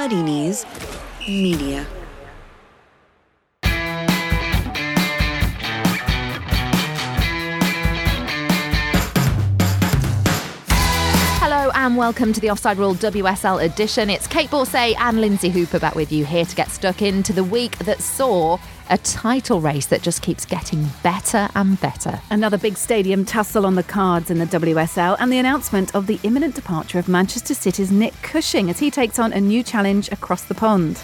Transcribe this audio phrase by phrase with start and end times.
[0.00, 0.64] Muddy Knees
[1.28, 1.86] Media.
[11.36, 14.08] Hello and welcome to the Offside Rule WSL edition.
[14.08, 17.44] It's Kait Borsay and Lynsey Hooper back with you here to get stuck into the
[17.44, 18.56] week that saw
[18.90, 22.20] a title race that just keeps getting better and better.
[22.30, 26.18] Another big stadium tussle on the cards in the WSL and the announcement of the
[26.24, 30.42] imminent departure of Manchester City's Nick Cushing as he takes on a new challenge across
[30.42, 31.00] the pond.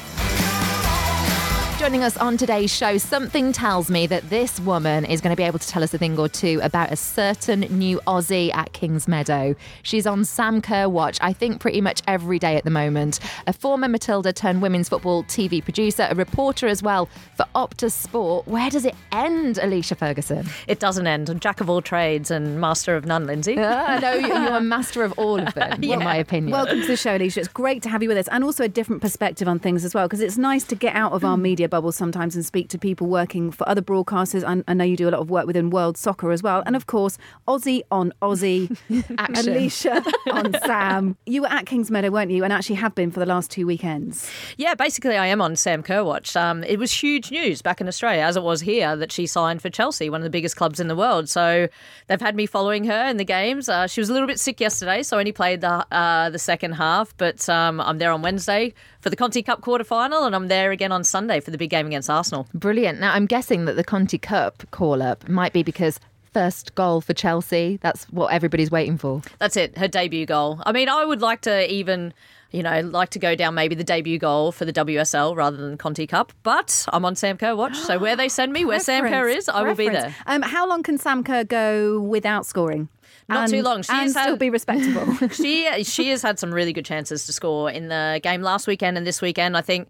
[1.86, 5.44] Joining us on today's show, something tells me that this woman is going to be
[5.44, 9.54] able to tell us a thing or two about a certain new Aussie at Kingsmeadow.
[9.84, 13.20] She's on Sam Kerr Watch, I think, pretty much every day at the moment.
[13.46, 18.48] A former Matilda turned women's football TV producer, a reporter as well for Optus Sport.
[18.48, 20.48] Where does it end, Alicia Ferguson?
[20.66, 21.30] It doesn't end.
[21.30, 23.56] I'm jack of all trades and master of none, Lynsey.
[23.56, 26.50] Uh, no, you're a master of all of them, in my opinion.
[26.50, 27.38] Welcome to the show, Alicia.
[27.38, 29.94] It's great to have you with us and also a different perspective on things as
[29.94, 32.78] well because it's nice to get out of our media bubble sometimes and speak to
[32.78, 34.42] people working for other broadcasters.
[34.42, 36.62] I, I know you do a lot of work within world soccer as well.
[36.64, 38.74] And of course, Aussie on Aussie.
[39.36, 41.18] Alicia on Sam.
[41.26, 42.44] You were at Kingsmeadow, weren't you?
[42.44, 44.30] And actually have been for the last two weekends.
[44.56, 46.34] Yeah, basically, I am on Sam Kerr Watch.
[46.34, 49.60] Um, it was huge news back in Australia, as it was here, that she signed
[49.60, 51.28] for Chelsea, one of the biggest clubs in the world.
[51.28, 51.68] So
[52.06, 53.68] they've had me following her in the games.
[53.68, 56.38] Uh, she was a little bit sick yesterday, so I only played the uh, the
[56.38, 57.14] second half.
[57.18, 60.70] But um, I'm there on Wednesday for the Conti Cup quarter final, and I'm there
[60.70, 62.46] again on Sunday for the big game against Arsenal.
[62.54, 63.00] Brilliant.
[63.00, 66.00] Now, I'm guessing that the Conti Cup call up might be because
[66.36, 67.78] first goal for Chelsea.
[67.80, 69.22] That's what everybody's waiting for.
[69.38, 70.60] That's it, her debut goal.
[70.66, 72.12] I mean, I would like to even,
[72.50, 75.78] you know, like to go down maybe the debut goal for the WSL rather than
[75.78, 77.74] Conti Cup, but I'm on Sam Kerr watch.
[77.78, 80.14] So where they send me, where Sam Kerr is, I will be there.
[80.26, 82.90] Um, how long can Sam Kerr go without scoring?
[83.28, 83.82] Not and, too long.
[83.82, 85.28] She and has had- still be respectable.
[85.32, 88.96] she she has had some really good chances to score in the game last weekend
[88.96, 89.56] and this weekend.
[89.56, 89.88] I think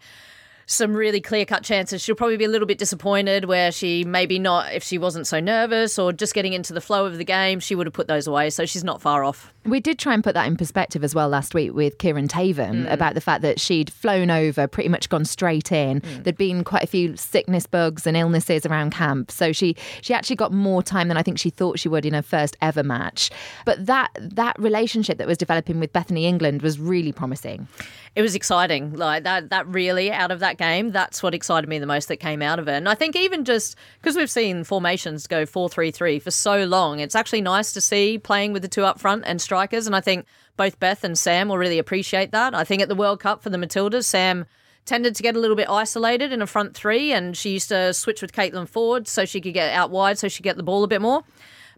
[0.67, 2.03] some really clear cut chances.
[2.03, 5.39] She'll probably be a little bit disappointed where she maybe not if she wasn't so
[5.41, 8.27] nervous or just getting into the flow of the game, she would have put those
[8.27, 8.51] away.
[8.51, 9.53] So she's not far off.
[9.65, 12.87] We did try and put that in perspective as well last week with Kieran Theivam
[12.87, 12.93] mm.
[12.93, 16.01] about the fact that she'd flown over, pretty much gone straight in.
[16.01, 16.25] Mm.
[16.25, 20.37] There'd been quite a few sickness bugs and illnesses around camp, so she she actually
[20.37, 23.31] got more time than I think she thought she would in her first ever match.
[23.65, 27.69] But that that relationship that was developing with Bethany England was really promising.
[28.17, 28.95] It was exciting.
[28.95, 32.17] Like that that really out of that game, that's what excited me the most that
[32.17, 32.73] came out of it.
[32.73, 37.15] And I think even just because we've seen formations go 4-3-3 for so long, it's
[37.15, 40.25] actually nice to see playing with the two up front and strikers and I think
[40.57, 42.55] both Beth and Sam will really appreciate that.
[42.55, 44.47] I think at the World Cup for the Matildas, Sam
[44.87, 47.93] tended to get a little bit isolated in a front three and she used to
[47.93, 50.85] switch with Caitlin Foord so she could get out wide so she get the ball
[50.85, 51.23] a bit more.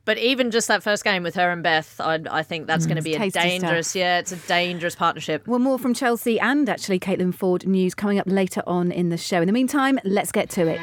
[0.08, 2.88] But even just that first game with her and Beth, I, I think that's mm.
[2.88, 4.00] going to be a dangerous, stuff.
[4.00, 5.46] yeah, it's a dangerous partnership.
[5.46, 9.18] Well, more from Chelsea and actually Caitlin Foord news coming up later on in the
[9.18, 9.42] show.
[9.42, 10.80] In the meantime, let's get to it.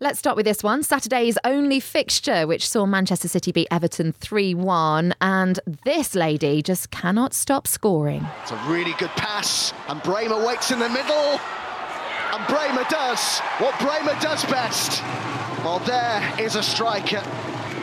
[0.00, 0.82] Let's start with this one.
[0.82, 5.14] Saturday's only fixture, which saw Manchester City beat Everton 3 1.
[5.22, 8.26] And this lady just cannot stop scoring.
[8.42, 11.40] It's a really good pass, and Bremer waits in the middle.
[12.42, 15.02] And Bremer does what Bremer does best.
[15.62, 17.22] Well, there is a striker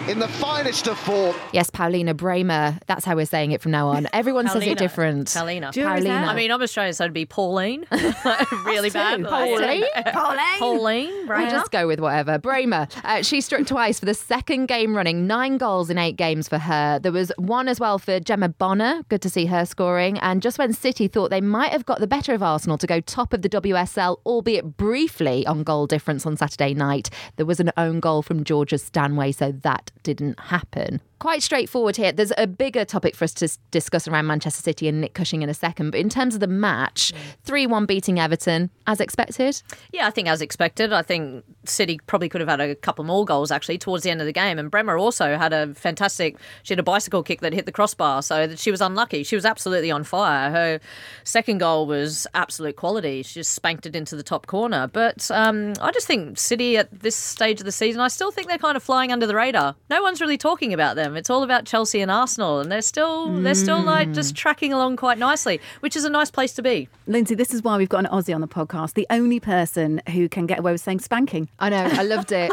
[0.09, 1.35] in the finest of form.
[1.53, 2.79] Yes, Paulina Bremer.
[2.87, 4.07] That's how we're saying it from now on.
[4.11, 5.31] Everyone says it different.
[5.31, 5.69] Paulina.
[5.71, 6.09] Do you Paulina.
[6.09, 7.85] I mean, I'm Australian, so it'd be Pauline.
[8.65, 9.23] really bad.
[9.25, 9.83] Pauline?
[10.07, 10.57] Pauline.
[10.57, 11.27] Pauline.
[11.27, 12.39] We just go with whatever.
[12.39, 16.49] Bremer, uh, she struck twice for the second game running, nine goals in eight games
[16.49, 16.97] for her.
[16.97, 19.03] There was one as well for Gemma Bonner.
[19.09, 20.17] Good to see her scoring.
[20.19, 22.99] And just when City thought they might have got the better of Arsenal to go
[22.99, 27.71] top of the WSL, albeit briefly on goal difference on Saturday night, there was an
[27.77, 31.01] own goal from Georgia Stanway, so that didn't happen.
[31.19, 32.13] Quite straightforward here.
[32.13, 35.49] There's a bigger topic for us to discuss around Manchester City and Nick Cushing in
[35.49, 35.91] a second.
[35.91, 37.11] But in terms of the match,
[37.43, 39.61] 3 1 beating Everton, as expected.
[39.91, 40.93] Yeah, I think as expected.
[40.93, 44.21] I think City probably could have had a couple more goals actually towards the end
[44.21, 44.57] of the game.
[44.57, 46.37] And Bremer also had a fantastic.
[46.63, 49.23] She had a bicycle kick that hit the crossbar, so that she was unlucky.
[49.23, 50.51] She was absolutely on fire.
[50.51, 50.79] Her
[51.25, 53.23] second goal was absolute quality.
[53.23, 54.87] She just spanked it into the top corner.
[54.87, 58.47] But um, I just think City at this stage of the season, I still think
[58.47, 59.75] they're kind of flying under the radar.
[59.89, 61.15] No one's really talking about them.
[61.15, 64.97] It's all about Chelsea and Arsenal, and they're still they're still like just tracking along
[64.97, 66.87] quite nicely, which is a nice place to be.
[67.07, 70.29] Lynsey, this is why we've got an Aussie on the podcast, the only person who
[70.29, 71.49] can get away with saying spanking.
[71.59, 72.51] I know, I loved it.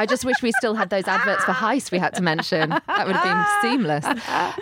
[0.00, 2.70] I just wish we still had those adverts for Heist we had to mention.
[2.70, 4.04] That would have been seamless.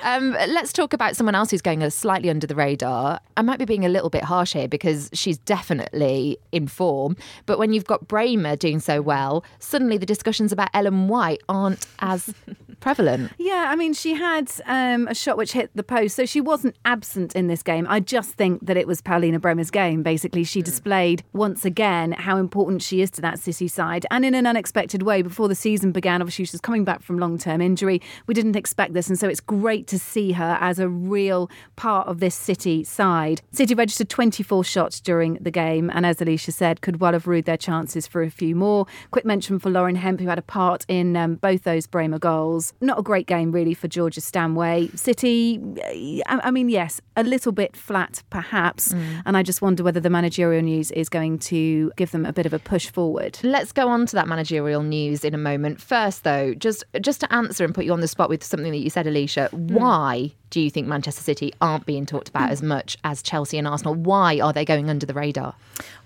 [0.03, 3.21] Um, let's talk about someone else who's going a slightly under the radar.
[3.37, 7.17] I might be being a little bit harsh here because she's definitely in form.
[7.45, 11.87] But when you've got Bremer doing so well, suddenly the discussions about Ellen White aren't
[12.07, 12.33] as
[12.81, 13.33] prevalent.
[13.39, 16.77] Yeah, I mean, she had um, a shot which hit the post, so she wasn't
[16.85, 17.87] absent in this game.
[17.89, 20.03] I just think that it was Paulina Bremer's game.
[20.03, 24.35] Basically, she displayed once again how important she is to that City side, and in
[24.35, 25.23] an unexpected way.
[25.23, 28.01] Before the season began, obviously she was coming back from long-term injury.
[28.27, 32.07] We didn't expect this, and so it's great to see her as a real part
[32.07, 33.41] of this City side.
[33.51, 37.47] City registered 24 shots during the game, and as Alicia said, could well have rued
[37.47, 38.87] their chances for a few more.
[39.11, 42.75] Quick mention for Lauren Hemp, who had a part in um, both those Bremer goals.
[42.83, 44.91] Not a great game, really, for Georgia Stanway.
[44.95, 49.23] City, eh, I, I mean, yes, a little bit flat, perhaps, mm.
[49.25, 52.45] and I just wonder whether the managerial news is going to give them a bit
[52.45, 53.39] of a push forward.
[53.43, 55.81] Let's go on to that managerial news in a moment.
[55.81, 58.79] First, though, just just to answer and put you on the spot with something that
[58.79, 59.71] you said, Alicia, mm.
[59.71, 62.53] why do you think Manchester City aren't being talked about mm.
[62.53, 63.95] as much as Chelsea and Arsenal?
[63.95, 65.55] Why are they going under the radar?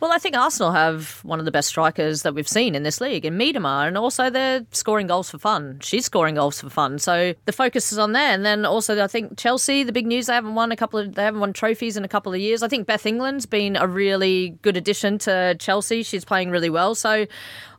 [0.01, 3.01] Well, I think Arsenal have one of the best strikers that we've seen in this
[3.01, 5.80] league in Miedema, and also they're scoring goals for fun.
[5.83, 8.33] She's scoring goals for fun, so the focus is on there.
[8.33, 11.15] And then also, I think Chelsea, the big news, they haven't won a couple of,
[11.15, 12.63] they haven't won trophies in a couple of years.
[12.63, 16.03] I think Beth England's been a really good addition to Chelsea.
[16.03, 17.27] She's playing really well, so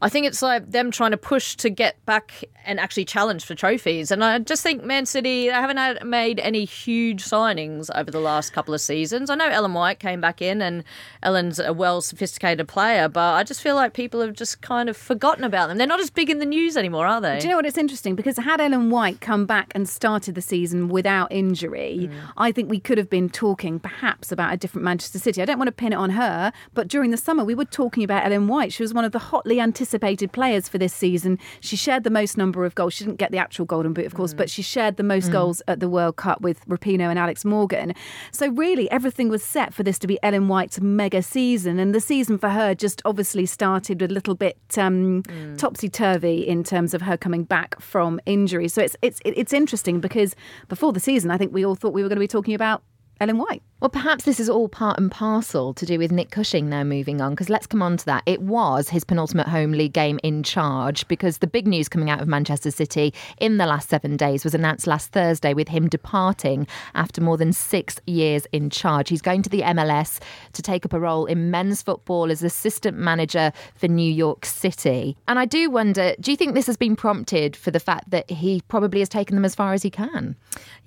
[0.02, 3.56] I think it's like them trying to push to get back and actually challenge for
[3.56, 4.12] trophies.
[4.12, 8.20] And I just think Man City they haven't had, made any huge signings over the
[8.20, 9.30] last couple of seasons.
[9.30, 10.84] I know Ellen White came back in, and
[11.22, 14.98] Ellen's a well sophisticated player, but I just feel like people have just kind of
[14.98, 15.78] forgotten about them.
[15.78, 17.40] They're not as big in the news anymore, are they?
[17.40, 17.66] Do you know what?
[17.66, 22.14] It's interesting because had Ellen White come back and started the season without injury, mm.
[22.38, 25.42] I think we could have been talking perhaps about a different Manchester City.
[25.42, 28.04] I don't want to pin it on her, but during the summer we were talking
[28.04, 28.74] about Ellen White.
[28.74, 31.40] She was one of the hotly anticipated players for this season.
[31.60, 32.94] She shared the most number of goals.
[32.94, 34.38] She didn't get the actual Golden Boot, of course, mm.
[34.38, 35.34] but she shared the most mm.
[35.34, 37.94] goals at the World Cup with Rapinoe and Alex Morgan.
[38.32, 42.02] So really, everything was set for this to be Ellen White's mega season, and the
[42.02, 45.58] season for her just obviously started with a little bit um, mm.
[45.58, 48.68] topsy turvy in terms of her coming back from injury.
[48.68, 50.36] So it's it's it's interesting because
[50.68, 52.84] before the season, I think we all thought we were going to be talking about
[53.22, 53.62] Ellen White.
[53.82, 57.20] Well, perhaps this is all part and parcel to do with Nick Cushing now moving
[57.20, 58.22] on, because let's come on to that.
[58.28, 62.22] It was his penultimate home league game in charge, because the big news coming out
[62.22, 66.68] of Manchester City in the last seven days was announced last Thursday with him departing
[66.94, 69.10] after more than six years in charge.
[69.10, 70.20] He's going to the MLS
[70.54, 75.18] to take up a role in men's football as assistant manager for New York City.
[75.28, 78.30] And I do wonder do you think this has been prompted for the fact that
[78.30, 80.36] he probably has taken them as far as he can?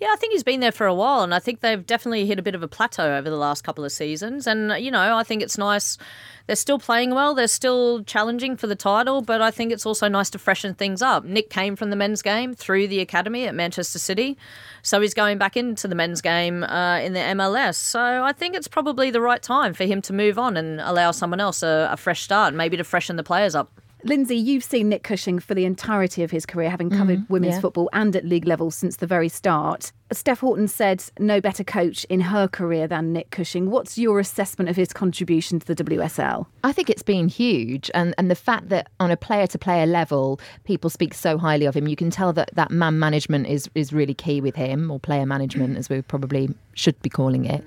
[0.01, 2.39] Yeah, I think he's been there for a while, and I think they've definitely hit
[2.39, 4.47] a bit of a plateau over the last couple of seasons.
[4.47, 5.99] And, you know, I think it's nice.
[6.47, 10.09] They're still playing well, they're still challenging for the title, but I think it's also
[10.09, 11.25] nice to freshen things up.
[11.25, 14.37] Nick came from the men's game through the academy at Manchester City,
[14.83, 17.77] so he's going back into the men's game uh, in the MLS.
[17.77, 21.13] So I think it's probably the right time for him to move on and allow
[21.13, 23.81] someone else a, a fresh start, maybe to freshen the players up.
[24.05, 27.55] Lynsey, you've seen Nick Cushing for the entirety of his career, having covered mm, women's
[27.55, 27.61] yeah.
[27.61, 29.93] football and at league level since the very start.
[30.13, 33.71] Steph Houghton said no better coach in her career than Nick Cushing.
[33.71, 36.47] What's your assessment of his contribution to the WSL?
[36.63, 39.87] I think it's been huge, and and the fact that on a player to player
[39.87, 43.71] level, people speak so highly of him, you can tell that that man management is
[43.75, 47.65] is really key with him, or player management, as we're probably should be calling it.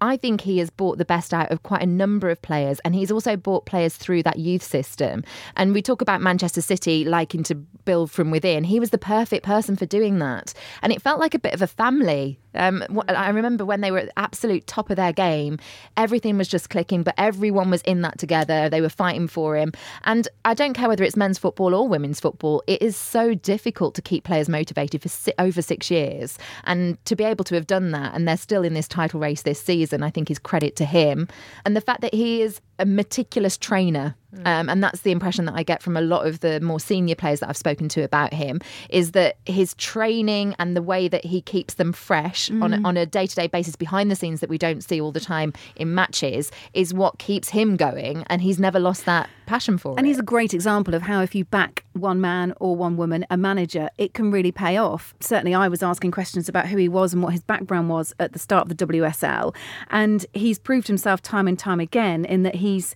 [0.00, 2.94] I think he has brought the best out of quite a number of players, and
[2.94, 5.24] he's also brought players through that youth system.
[5.56, 8.64] And we talk about Manchester City liking to build from within.
[8.64, 11.62] He was the perfect person for doing that, and it felt like a bit of
[11.62, 12.38] a family.
[12.54, 15.58] Um, I remember when they were at the absolute top of their game,
[15.96, 18.68] everything was just clicking, but everyone was in that together.
[18.68, 19.72] They were fighting for him.
[20.04, 23.94] And I don't care whether it's men's football or women's football, it is so difficult
[23.96, 26.38] to keep players motivated for si- over six years.
[26.64, 29.42] And to be able to have done that, and they're still in this title race
[29.42, 31.26] this season, I think is credit to him.
[31.64, 34.14] And the fact that he is a meticulous trainer.
[34.44, 37.14] Um, and that's the impression that I get from a lot of the more senior
[37.14, 41.24] players that I've spoken to about him is that his training and the way that
[41.24, 44.40] he keeps them fresh on, a- on a day to day basis behind the scenes
[44.40, 48.24] that we don't see all the time in matches is what keeps him going.
[48.26, 50.00] And he's never lost that passion for And it.
[50.00, 53.24] And he's a great example of how if you back one man or one woman,
[53.30, 55.14] a manager, it can really pay off.
[55.20, 58.34] Certainly, I was asking questions about who he was and what his background was at
[58.34, 59.54] the start of the WSL.
[59.90, 62.94] And he's proved himself time and time again in that he's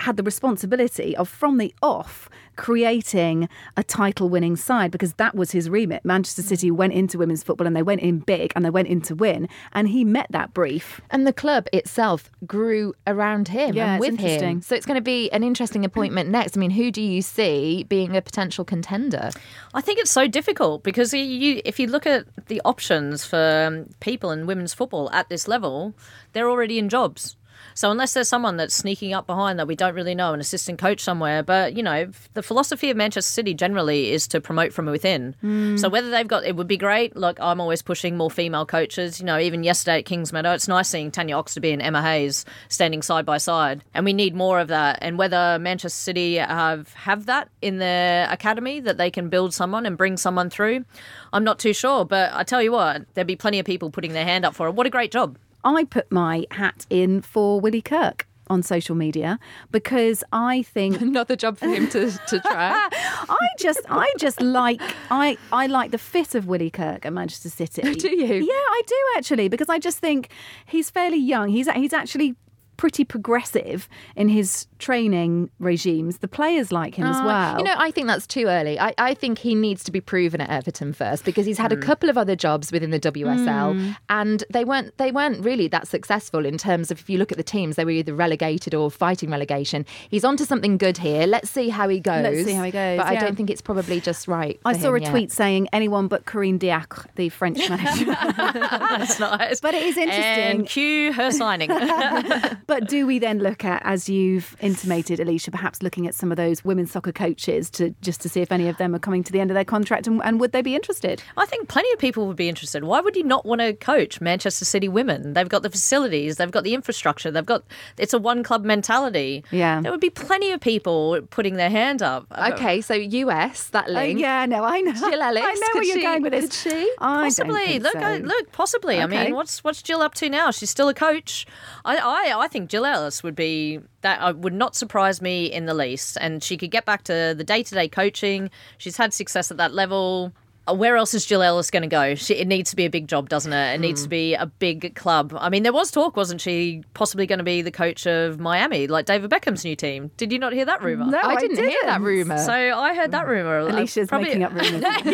[0.00, 5.52] had the responsibility of from the off creating a title winning side because that was
[5.52, 6.04] his remit.
[6.04, 9.00] Manchester City went into women's football and they went in big and they went in
[9.02, 11.00] to win and he met that brief.
[11.10, 14.60] And the club itself grew around him Yeah, and with him.
[14.60, 16.58] So it's going to be an interesting appointment next.
[16.58, 19.30] I mean, who do you see being a potential contender?
[19.72, 23.64] I think it's so difficult because you- you, if you look at the options for
[23.66, 25.94] um, people in women's football at this level,
[26.34, 27.36] they're already in jobs.
[27.76, 30.78] So unless there's someone that's sneaking up behind that we don't really know, an assistant
[30.78, 34.86] coach somewhere, but you know, the philosophy of Manchester City generally is to promote from
[34.86, 35.36] within.
[35.42, 35.76] Hmm.
[35.76, 37.16] So whether they've got, it would be great.
[37.16, 39.20] Look, I'm always pushing more female coaches.
[39.20, 43.02] You know, even yesterday at Kingsmeadow, it's nice seeing Tanya Oxtoby and Emma Hayes standing
[43.02, 44.98] side by side, and we need more of that.
[45.02, 49.84] And whether Manchester City have have that in their academy that they can build someone
[49.84, 50.86] and bring someone through,
[51.34, 52.06] I'm not too sure.
[52.06, 54.66] But I tell you what, there'd be plenty of people putting their hand up for
[54.66, 54.72] it.
[54.72, 55.36] What a great job!
[55.66, 59.38] I put my hat in for Willie Kirk on social media
[59.72, 62.88] because I think Another job for him to, to try.
[62.92, 64.80] I just I just like
[65.10, 67.94] I I like the fit of Willie Kirk at Manchester City.
[67.98, 68.34] Do you?
[68.34, 70.30] Yeah, I do actually because I just think
[70.66, 71.48] he's fairly young.
[71.48, 72.36] He's he's actually
[72.76, 76.18] pretty progressive in his training regimes.
[76.18, 77.58] The players like him as Uh, well.
[77.58, 78.78] You know, I think that's too early.
[78.78, 81.78] I, I think he needs to be proven at Everton first because he's had Hmm.
[81.78, 85.88] a couple of other jobs within the WSL and they weren't they weren't really that
[85.88, 88.90] successful in terms of if you look at the teams, they were either relegated or
[88.90, 89.84] fighting relegation.
[90.08, 91.26] He's onto something good here.
[91.26, 92.22] Let's see how he goes.
[92.22, 94.58] Let's see how he goes, But I don't think it's probably just right.
[94.64, 95.10] I saw him a yet.
[95.10, 98.04] tweet saying anyone but Corinne Diacre, the French manager.
[98.36, 99.60] That's nice.
[99.60, 100.60] But it is interesting.
[100.60, 101.70] And cue her signing.
[102.66, 106.36] But do we then look at, as you've intimated, Alicia, perhaps looking at some of
[106.36, 109.32] those women's soccer coaches to just to see if any of them are coming to
[109.32, 111.22] the end of their contract and, and would they be interested?
[111.36, 112.82] I think plenty of people would be interested.
[112.84, 115.34] Why would you not want to coach Manchester City women?
[115.34, 117.62] They've got the facilities, they've got the infrastructure, they've got
[117.98, 119.44] it's a one club mentality.
[119.52, 119.80] Yeah.
[119.80, 122.26] There would be plenty of people putting their hand up.
[122.52, 124.18] Okay, so US, that Oh, link.
[124.18, 124.92] yeah, no, I know.
[124.92, 126.44] Jill Ellis, I know where you're she- going with this.
[126.62, 126.92] could she?
[126.98, 127.66] I don't Possibly.
[127.66, 128.00] think Look, so.
[128.00, 129.00] uh, look, possibly.
[129.00, 130.50] I mean, what's what's Jill up to now?
[130.50, 131.46] She's still a coach.
[131.84, 135.66] I, I, I think Jill Ellis would be that uh, would not surprise me in
[135.66, 138.50] the least, and she could get back to the day to day coaching.
[138.78, 140.32] She's had success at that level.
[140.68, 142.16] Uh, Where else is Jill Ellis going to go?
[142.16, 143.74] She, it needs to be a big job, doesn't it?
[143.74, 144.04] It needs Hmm.
[144.06, 145.32] to be a big club.
[145.38, 148.88] I mean, there was talk, wasn't she, possibly going to be the coach of Miami,
[148.88, 150.10] like David Beckham's new team?
[150.16, 151.06] Did you not hear that rumor?
[151.06, 152.38] No, I didn't hear that rumor.
[152.38, 153.58] So I heard that rumor.
[153.68, 154.82] Alicia's probably- making up rumours.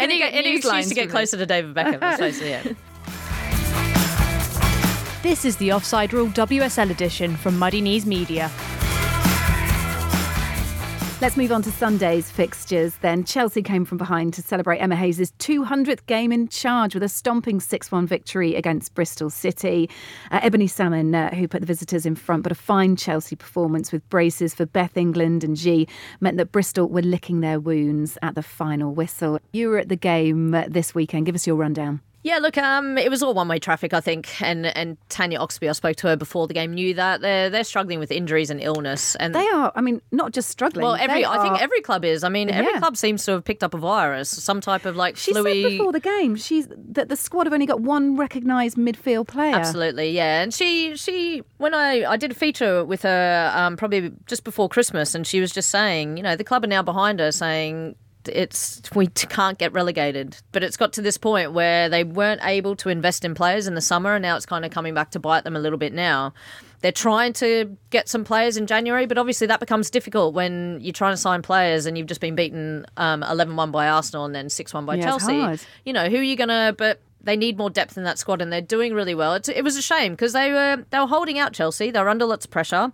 [0.00, 2.76] any, get any excuse to get from closer to David Beckham, let's face it.
[5.20, 8.52] This is the Offside Rule WSL edition from Muddy Knees Media.
[11.20, 13.24] Let's move on to Sunday's fixtures then.
[13.24, 17.58] Chelsea came from behind to celebrate Emma Hayes' 200th game in charge with a stomping
[17.58, 19.90] 6 1 victory against Bristol City.
[20.30, 23.90] Uh, Ebony Salmon, uh, who put the visitors in front, but a fine Chelsea performance
[23.90, 25.88] with braces for Beth England and Ji
[26.20, 29.40] meant that Bristol were licking their wounds at the final whistle.
[29.52, 31.26] You were at the game uh, this weekend.
[31.26, 32.02] Give us your rundown.
[32.24, 35.72] Yeah, look, um, it was all one-way traffic, I think, and and Tanya Oxtoby, I
[35.72, 39.14] spoke to her before the game, knew that they're they're struggling with injuries and illness,
[39.16, 40.84] and They are, I mean, not just struggling.
[40.84, 42.24] well, every I think every club is.
[42.24, 42.80] I mean, every Yeah.
[42.80, 45.44] club seems to have picked up a virus, some type of like She flu.
[45.44, 49.54] said before the game she's that the squad have only got one recognised midfield player.
[49.54, 50.42] Absolutely, yeah.
[50.42, 54.68] And she, she, when I, I did a feature with her, um, probably just before
[54.68, 57.94] Christmas, and she was just saying, you know, the club are now behind her, saying
[58.26, 60.36] it's we can't get relegated.
[60.52, 63.74] But it's got to this point where they weren't able to invest in players in
[63.74, 65.92] the summer, and now it's kind of coming back to bite them a little bit
[65.92, 66.32] now.
[66.80, 70.92] They're trying to get some players in January, but obviously that becomes difficult when you're
[70.92, 74.46] trying to sign players and you've just been beaten um, 11-1 by Arsenal and then
[74.46, 75.66] 6-1 by Yeah, Chelsea.
[75.84, 76.76] You know, who are you going to...
[76.78, 79.34] But they need more depth in that squad, and they're doing really well.
[79.34, 81.90] It's, it was a shame because they were they were holding out Chelsea.
[81.90, 82.92] They were under lots of pressure,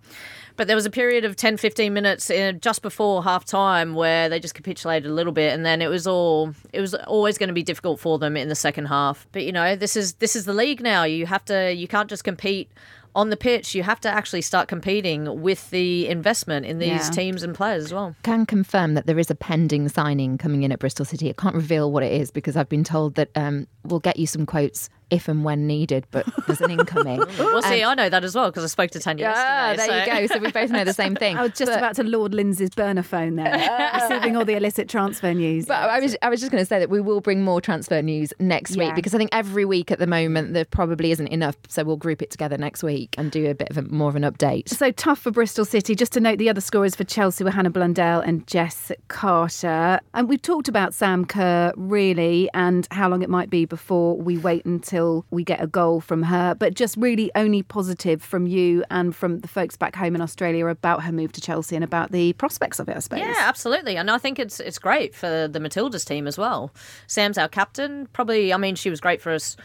[0.57, 4.29] but there was a period of 10, 15 minutes in, just before half time where
[4.29, 7.49] they just capitulated a little bit, and then it was all it was always going
[7.49, 9.27] to be difficult for them in the second half.
[9.31, 11.03] But you know, this is this is the league now.
[11.03, 12.69] You have to you can't just compete.
[13.17, 17.09] On the pitch, you have to actually start competing with the investment in these Yeah.
[17.11, 18.13] teams and players as well.
[18.23, 21.29] can confirm that there is a pending signing coming in at Bristol City.
[21.29, 24.27] I can't reveal what it is because I've been told that um, we'll get you
[24.27, 27.23] some quotes if and when needed, but there's an incoming.
[27.37, 29.87] Well, see, I know that as well because I spoke to Tanya Ah, yesterday.
[29.87, 30.33] there so- you go.
[30.35, 31.37] So we both know the same thing.
[31.37, 34.89] I was just But- about to Lord Lynsey's burner phone there, receiving all the illicit
[34.89, 35.65] transfer news.
[35.67, 38.01] But I was I was just going to say that we will bring more transfer
[38.01, 38.85] news next Yeah.
[38.87, 41.55] week because I think every week at the moment there probably isn't enough.
[41.69, 44.15] So we'll group it together next week and do a bit of a, more of
[44.15, 44.69] an update.
[44.69, 45.95] So tough for Bristol City.
[45.95, 49.99] Just to note, the other scorers for Chelsea were Hannah Blundell and Jess Carter.
[50.13, 54.37] And we've talked about Sam Kerr, really, and how long it might be before we
[54.37, 54.94] wait until
[55.31, 56.55] we get a goal from her.
[56.55, 60.67] But just really only positive from you and from the folks back home in Australia
[60.67, 63.19] about her move to Chelsea and about the prospects of it, I suppose.
[63.19, 66.71] Yeah, absolutely, and I think it's it's great for the Matildas team as well.
[67.07, 68.07] Sam's our captain.
[68.13, 69.57] Probably, I mean, she was great for us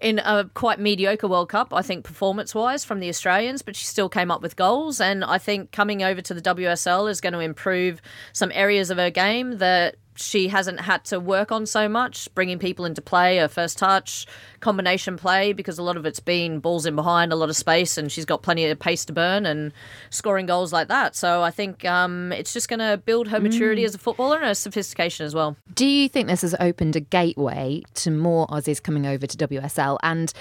[0.00, 3.84] in a quite mediocre World Cup, I think, performance wise from the Australians, but she
[3.84, 5.00] still came up with goals.
[5.00, 8.00] And I think coming over to the WSL is going to improve
[8.32, 12.58] some areas of her game that she hasn't had to work on so much, bringing
[12.58, 14.26] people into play, her first touch,
[14.60, 17.96] combination play, because a lot of it's been balls in behind, a lot of space,
[17.96, 19.72] and she's got plenty of pace to burn and
[20.10, 21.14] scoring goals like that.
[21.14, 24.46] So I think um, it's just going to build her maturity as a footballer and
[24.46, 25.56] her sophistication as well.
[25.74, 29.98] Do you think this has opened a gateway to more Aussies coming over to WSL?
[30.02, 30.32] And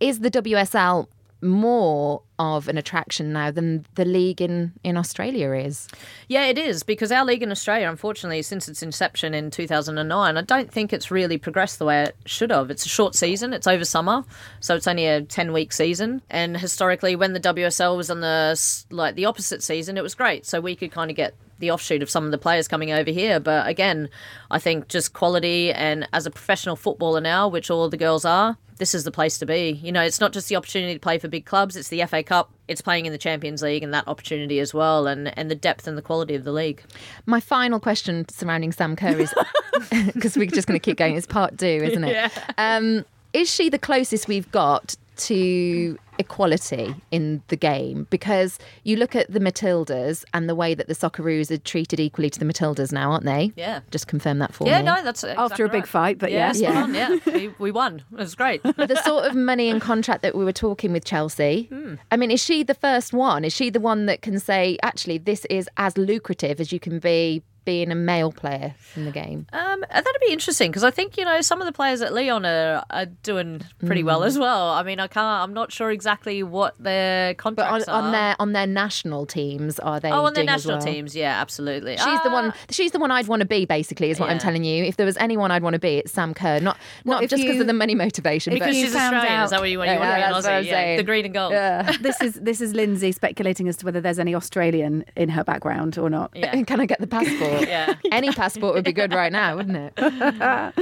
[0.00, 1.06] is the WSL
[1.42, 5.88] more of an attraction now than the league in, in Australia is?
[6.28, 10.40] Yeah, it is because our league in Australia, unfortunately, since its inception in 2009, I
[10.42, 12.70] don't think it's really progressed the way it should have.
[12.70, 14.24] It's a short season, it's over summer,
[14.60, 16.22] so it's only a 10 week season.
[16.30, 20.46] And historically, when the WSL was on the like the opposite season, it was great.
[20.46, 23.10] So we could kind of get the offshoot of some of the players coming over
[23.10, 23.40] here.
[23.40, 24.10] But again,
[24.50, 28.58] I think just quality and as a professional footballer now, which all the girls are,
[28.78, 29.80] this is the place to be.
[29.82, 32.24] You know, it's not just the opportunity to play for big clubs, it's the FA
[32.24, 35.54] Cup, it's playing in the Champions League and that opportunity as well, and, and the
[35.54, 36.82] depth and the quality of the league.
[37.24, 39.32] My final question surrounding Sam Kerr is
[40.12, 41.16] because we're just going to keep going.
[41.16, 42.12] It's part two, isn't it?
[42.12, 42.28] Yeah.
[42.58, 48.06] Um, is she the closest we've got to equality in the game?
[48.10, 52.30] Because you look at the Matildas and the way that the Socceroos are treated equally
[52.30, 53.52] to the Matildas now, aren't they?
[53.56, 53.80] Yeah.
[53.90, 54.84] Just confirm that for Yeah, me.
[54.86, 55.88] Yeah, no, that's exactly After a big right.
[55.88, 56.72] fight, but yeah, yeah.
[56.72, 56.82] Yeah.
[56.82, 58.02] on, yeah, we, we won.
[58.12, 58.62] It was great.
[58.62, 61.64] the sort of money and contract that we were talking with Chelsea.
[61.72, 61.94] Hmm.
[62.10, 63.44] I mean, is she the first one?
[63.44, 66.98] Is she the one that can say, actually, this is as lucrative as you can
[66.98, 69.46] be being a male player in the game?
[69.52, 72.44] Um, that'd be interesting because I think you know some of the players at Lyon
[72.46, 74.06] are, are doing pretty Mm.
[74.06, 74.70] well as well.
[74.70, 75.42] I mean, I can't.
[75.42, 78.06] I'm not sure exactly what their But contracts on, are.
[78.06, 80.10] on their on their national teams, are they?
[80.10, 80.86] oh, on their doing as national well?
[80.94, 81.96] teams, yeah, absolutely.
[81.96, 82.54] She's the Ah, one.
[82.70, 83.64] She's the one I'd want to be.
[83.64, 84.84] Basically, is what I'm telling you.
[84.84, 86.60] If there was anyone I'd want to be, it's Sam Kerr.
[86.60, 89.32] Not not just because of the money motivation, if but because she's Australian.
[89.32, 89.90] out- Is that what you want?
[89.90, 90.56] You Yeah, to be an that's what Aussie?
[90.58, 91.52] I'm Yeah, the green and gold.
[92.00, 95.98] this is this is Lynsey speculating as to whether there's any Australian in her background
[95.98, 96.30] or not.
[96.34, 96.62] Yeah.
[96.66, 97.51] can I get the passport?
[97.60, 97.94] Yeah.
[98.10, 99.94] Any passport would be good right now, wouldn't it?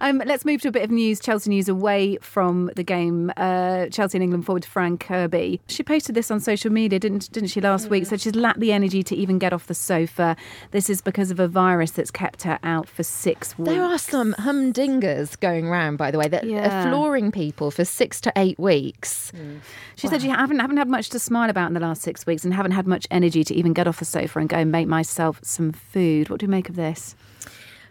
[0.00, 1.20] Um, let's move to a bit of news.
[1.20, 3.32] Chelsea news away from the game.
[3.36, 5.60] Uh, Chelsea and England forward Fran Kirby.
[5.68, 8.06] She posted this on social media, didn't didn't she last week?
[8.06, 10.36] Said she's lacked the energy to even get off the sofa.
[10.70, 13.70] This is because of a virus that's kept her out for six weeks.
[13.70, 16.86] There are some humdingers going around, by the way, that Yeah.
[16.86, 19.32] are flooring people for six to eight weeks.
[19.96, 22.44] She said she haven't haven't had much to smile about in the last six weeks
[22.44, 24.88] and haven't had much energy to even get off the sofa and go and make
[24.88, 26.28] myself some food.
[26.28, 27.14] What do you make of this?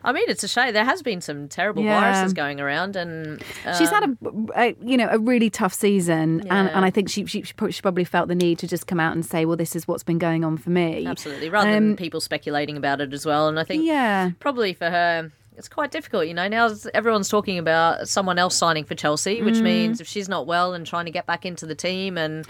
[0.05, 0.71] I mean, it's a shame.
[0.73, 1.99] There has been some terrible Yeah.
[1.99, 3.41] viruses going around, and
[3.77, 4.17] She's had um,
[4.55, 6.71] a, a you know a really tough season, and, Yeah.
[6.75, 9.25] and I think she, she she probably- felt the need to just come out and
[9.25, 11.05] say, well, this is what's been going on for me.
[11.07, 13.47] absolutely rather Um, than people speculating about it as well.
[13.47, 14.29] And I think Yeah.
[14.39, 15.31] probably for her.
[15.57, 16.49] It's quite difficult, you know.
[16.49, 20.73] Now everyone's talking about someone else signing for Chelsea, which means if she's not well
[20.73, 22.45] and trying to get back into the team, and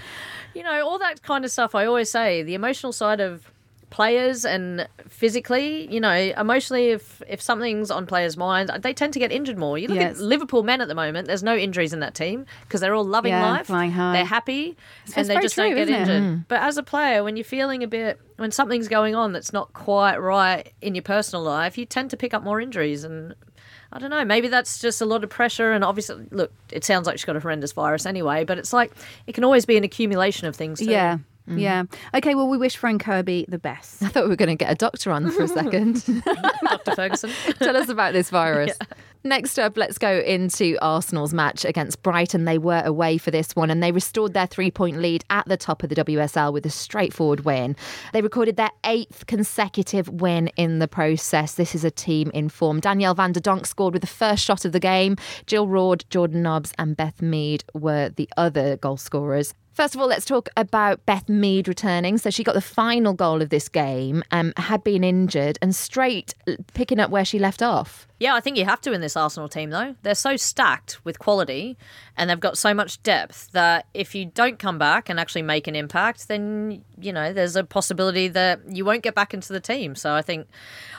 [0.55, 1.75] you know all that kind of stuff.
[1.75, 3.51] I always say the emotional side of
[3.95, 9.19] players and physically, you know, emotionally, if if something's on players' minds, they tend to
[9.19, 9.77] get injured more.
[9.77, 10.17] You look Yes.
[10.17, 13.05] at Liverpool men at the moment; there's no injuries in that team because they're all
[13.05, 14.11] loving Yeah, life, flying high.
[14.13, 15.99] they're happy, it's and they just true, don't get isn't it?
[16.01, 16.23] injured.
[16.23, 16.45] Mm.
[16.49, 19.71] But as a player, when you're feeling a bit, when something's going on that's not
[19.71, 23.33] quite right in your personal life, you tend to pick up more injuries and.
[23.93, 24.25] I don't know.
[24.25, 27.37] Maybe that's just a lot of pressure, and obviously, look, it sounds like she's got
[27.37, 28.43] a horrendous virus anyway.
[28.43, 28.91] But it's like
[29.25, 30.79] it can always be an accumulation of things.
[30.79, 30.85] Too.
[30.91, 31.19] Yeah.
[31.49, 31.59] Mm.
[31.59, 31.83] Yeah.
[32.13, 32.35] Okay.
[32.35, 34.01] Well, we wish Fran Kirby the best.
[34.01, 36.03] I thought we were going to get a doctor on for a second.
[36.63, 36.95] Dr.
[36.95, 37.31] Ferguson.
[37.59, 38.77] Tell us about this virus.
[39.23, 42.45] Next up, let's go into Arsenal's match against Brighton.
[42.45, 45.57] They were away for this one and they restored their three point lead at the
[45.57, 47.75] top of the WSL with a straightforward win.
[48.13, 51.55] They recorded their eighth consecutive win in the process.
[51.55, 52.79] This is a team in form.
[52.79, 55.15] Danielle van de Donk scored with the first shot of the game.
[55.47, 59.55] Jill Roord, Jordan Nobbs, and Beth Mead were the other goal scorers.
[59.75, 62.17] First of all, let's talk about Beth Mead returning.
[62.17, 66.33] So she got the final goal of this game, um, had been injured, and straight
[66.73, 68.07] picking up where she left off.
[68.17, 69.95] Yeah, I think you have to in this Arsenal team, though.
[70.03, 71.77] They're so stacked with quality
[72.15, 75.67] and they've got so much depth that if you don't come back and actually make
[75.67, 79.59] an impact, then, you know, there's a possibility that you won't get back into the
[79.59, 79.95] team.
[79.95, 80.47] So I think,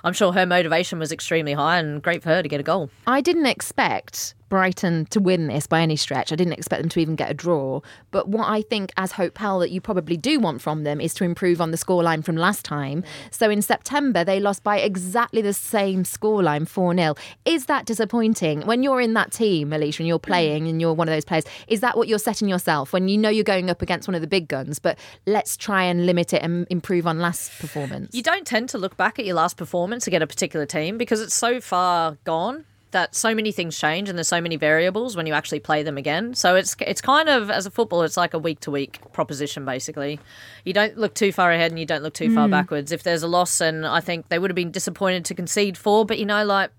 [0.05, 2.91] I'm sure her motivation was extremely high and great for her to get a goal.
[3.07, 6.33] I didn't expect Brighton to win this by any stretch.
[6.33, 7.81] I didn't expect them to even get a draw.
[8.11, 11.15] But what I think, as Hope Powell, that you probably do want from them is
[11.15, 13.03] to improve on the scoreline from last time.
[13.31, 17.06] So in September, they lost by exactly the same scoreline 4 0.
[17.45, 18.63] Is that disappointing?
[18.63, 20.23] When you're in that team, Alicia, and you're mm.
[20.23, 23.17] playing and you're one of those players, is that what you're setting yourself when you
[23.19, 24.79] know you're going up against one of the big guns?
[24.79, 28.15] But let's try and limit it and improve on last performance.
[28.15, 30.99] You don't tend to look back at your last performance to get a particular team
[30.99, 32.65] because it's so far gone.
[32.93, 35.99] that so many things change and there's so many variables when you actually play them
[35.99, 36.35] again.
[36.35, 39.65] So it's it's kind of as a football, it's like a week to week proposition
[39.65, 40.19] basically.
[40.65, 42.53] You don't look too far ahead and you don't look too far mm.
[42.53, 42.93] backwards.
[42.93, 46.07] If there's a loss, and I think they would have been disappointed to concede four,
[46.07, 46.71] but you know, like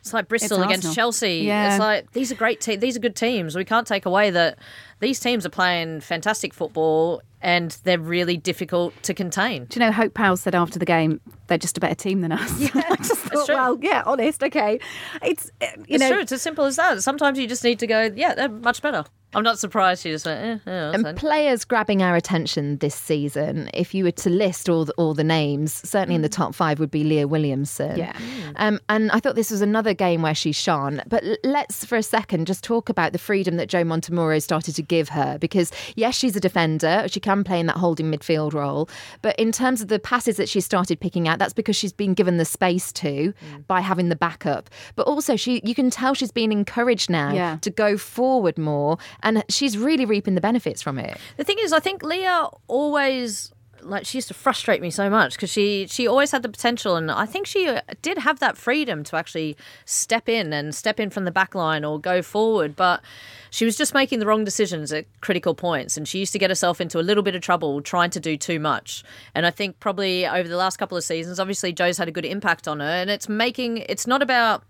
[0.00, 1.38] it's like Bristol It's against Chelsea.
[1.38, 1.70] Yeah.
[1.70, 2.80] It's like these are great teams.
[2.80, 3.56] These are good teams.
[3.56, 4.58] We can't take away that
[5.00, 9.66] these teams are playing fantastic football and they're really difficult to contain.
[9.66, 12.32] Do you know Hope Powell said after the game they're just a better team than
[12.32, 12.60] us?
[12.74, 13.54] Yeah, I just thought, true.
[13.54, 14.78] well, yeah, honest, okay.
[15.22, 16.20] It's uh, you It's know true.
[16.20, 17.02] It's as simple as that.
[17.02, 19.04] Sometimes you just need to go, yeah, they're much better.
[19.34, 21.16] I'm not surprised she just went, eh, yeah, And fine.
[21.16, 25.24] players grabbing our attention this season, if you were to list all the, all the
[25.24, 27.96] names, certainly in the top five would be Leah Williamson.
[27.98, 28.16] Yeah.
[28.56, 31.02] Um, and I thought this was another game where she shone.
[31.08, 34.82] But let's, for a second, just talk about the freedom that Joe Montemuro started to
[34.82, 35.38] give her.
[35.38, 37.06] Because, yes, she's a defender.
[37.08, 38.88] She can play in that holding midfield role.
[39.22, 42.14] But in terms of the passes that she started picking out, that's because she's been
[42.14, 43.34] given the space to
[43.66, 44.70] by having the backup.
[44.96, 47.58] But also, she you can tell she's been encouraged now Yeah.
[47.62, 48.98] to go forward more.
[49.24, 51.18] And she's really reaping the benefits from it.
[51.38, 53.50] The thing is, I think Leah always
[53.84, 56.96] like she used to frustrate me so much because she she always had the potential,
[56.96, 60.98] and I think she uh, did have that freedom to actually step in and step
[60.98, 63.02] in from the back line or go forward, but.
[63.50, 66.50] She was just making the wrong decisions at critical points, and she used to get
[66.50, 69.04] herself into a little bit of trouble trying to do too much.
[69.32, 72.24] And I think probably over the last couple of seasons, obviously Joe's had a good
[72.24, 74.64] impact on her, and it's making it's not about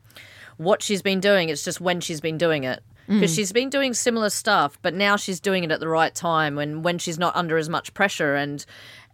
[0.59, 2.83] what she's been doing, it's just when she's been doing it.
[3.09, 3.21] Mm.
[3.21, 6.55] Because she's been doing similar stuff, but now she's doing it at the right time
[6.57, 8.64] when, when she's not under as much pressure and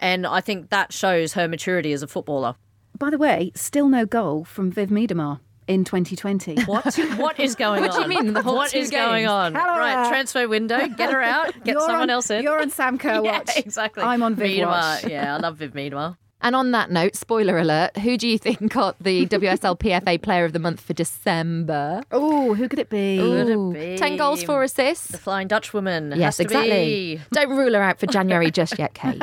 [0.01, 2.55] and I think that shows her maturity as a footballer.
[2.99, 6.63] by the way, still no goal from Viv Miedema in 2020.
[6.67, 8.09] What what is going What on?
[8.09, 9.55] do you mean, the whole What two is going on?
[9.55, 9.79] Hello.
[9.79, 12.43] Right, transfer window, get her out, get You're someone on- else in.
[12.43, 13.57] You're on Sam Kerr yeah, watch.
[13.57, 14.03] exactly.
[14.05, 14.67] I'm on Viv Miedema.
[14.67, 15.05] watch.
[15.09, 16.17] Yeah, I love Viv Miedema.
[16.43, 20.45] And on that note, spoiler alert, who do you think got the WSL PFA Player
[20.45, 22.03] of the Month for December?
[22.11, 23.19] Oh, who could it be?
[23.19, 23.99] Ooh, be?
[23.99, 25.09] 10 goals, 4 assists.
[25.09, 26.13] The Flying Dutch woman.
[26.17, 26.71] Yes, has to exactly.
[26.71, 27.21] be.
[27.33, 29.21] Don't rule her out for January just yet, Kait.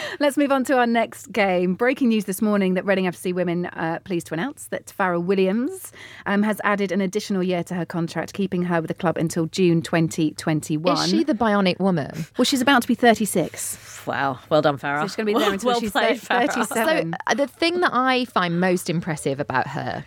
[0.20, 1.74] Let's move on to our next game.
[1.74, 5.92] Breaking news this morning that Reading FC women are pleased to announce that Fara Williams
[6.26, 9.46] um, has added an additional year to her contract, keeping her with the club until
[9.46, 10.96] June 2021.
[10.96, 12.26] Is she the bionic woman?
[12.36, 13.93] well, she's about to be 36.
[14.06, 15.00] Wow, well done, Fara.
[15.00, 16.46] So she's going to be there until well she's played, Fara.
[16.48, 17.12] 37.
[17.12, 20.04] So uh, the thing that I find most impressive about her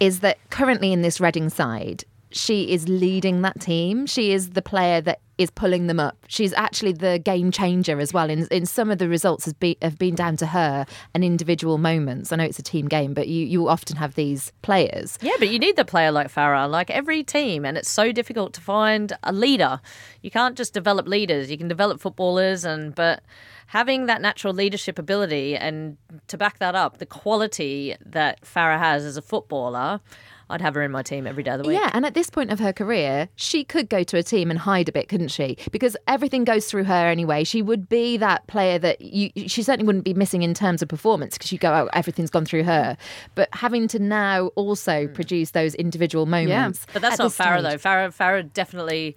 [0.00, 4.06] is that currently in this Reading side, she is leading that team.
[4.06, 6.16] She is the player that is pulling them up.
[6.28, 8.28] She's actually the game changer as well.
[8.28, 11.78] In in some of the results has be, have been down to her and individual
[11.78, 12.32] moments.
[12.32, 15.18] I know it's a team game, but you you often have these players.
[15.22, 18.52] Yeah, but you need the player like Fara, like every team, and it's so difficult
[18.54, 19.80] to find a leader.
[20.22, 23.22] You can't just develop leaders; you can develop footballers, and but
[23.68, 25.96] having that natural leadership ability and
[26.28, 30.00] to back that up, the quality that Fara has as a footballer,
[30.50, 31.78] I'd have her in my team every day of the week.
[31.78, 34.58] Yeah, and at this point of her career, she could go to a team and
[34.58, 35.56] hide a bit, couldn't she?
[35.70, 37.44] Because everything goes through her anyway.
[37.44, 39.30] She would be that player that you.
[39.48, 42.44] She certainly wouldn't be missing in terms of performance because you go, oh, everything's gone
[42.44, 42.96] through her.
[43.34, 45.12] But having to now also hmm.
[45.12, 46.84] produce those individual moments.
[46.86, 47.78] Yeah, But that's not Fara though.
[47.78, 49.16] Fara, Fara definitely.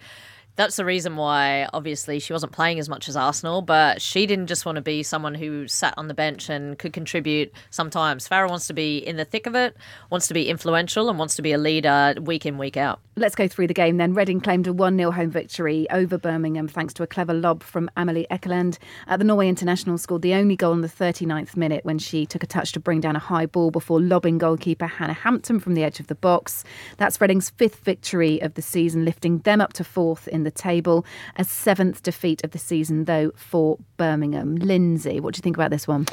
[0.58, 4.48] That's the reason why, obviously, she wasn't playing as much as Arsenal, but she didn't
[4.48, 8.28] just want to be someone who sat on the bench and could contribute sometimes.
[8.28, 9.78] Fara wants to be in the thick of it,
[10.10, 13.00] wants to be influential, and wants to be a leader week in, week out.
[13.16, 14.14] Let's go through the game then.
[14.14, 17.90] Reading claimed a 1 0 home victory over Birmingham thanks to a clever lob from
[17.96, 18.80] Amalie Eikeland.
[19.08, 22.44] Uh, the Norway international scored the only goal in the 39th minute when she took
[22.44, 25.84] a touch to bring down a high ball before lobbing goalkeeper Hannah Hampton from the
[25.84, 26.64] edge of the box.
[26.98, 31.06] That's Reading's fifth victory of the season, lifting them up to fourth in the table.
[31.36, 34.56] A seventh defeat of the season, though, for Birmingham.
[34.56, 36.06] Lynsey, what do you think about this one?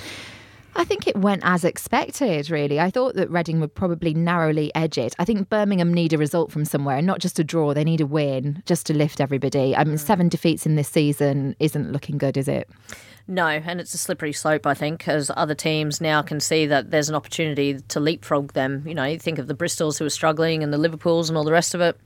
[0.77, 2.81] I think it went as expected, really.
[2.81, 5.15] I thought that Reading would probably narrowly edge it.
[5.21, 7.75] I think Birmingham need a result from somewhere, and not just a draw.
[7.75, 9.77] They need a win just to lift everybody.
[9.77, 10.01] I mean, mm.
[10.01, 12.69] seven defeats in this season isn't looking good, is it?
[13.29, 16.91] No, and it's a slippery slope, I think, as other teams now can see that
[16.91, 18.83] there's an opportunity to leapfrog them.
[18.87, 21.45] You know, you think of the Bristols who are struggling and the Liverpools and all
[21.45, 21.99] the rest of it.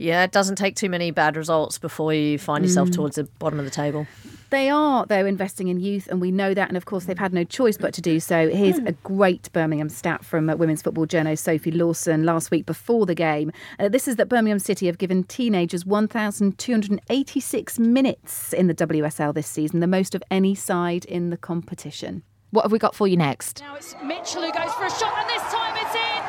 [0.00, 3.58] Yeah, it doesn't take too many bad results before you find yourself towards the bottom
[3.58, 4.06] of the table.
[4.48, 6.68] They are, though, investing in youth, and we know that.
[6.68, 8.48] And of course, they've had no choice but to do so.
[8.48, 13.04] Here's a great Birmingham stat from uh, women's football journo Sophie Lawson last week before
[13.04, 13.52] the game.
[13.78, 19.48] Uh, this is that Birmingham City have given teenagers 1,286 minutes in the WSL this
[19.48, 22.22] season, the most of any side in the competition.
[22.52, 23.60] What have we got for you next?
[23.60, 26.22] Now it's Mitchell who goes for a shot, and this time it's in.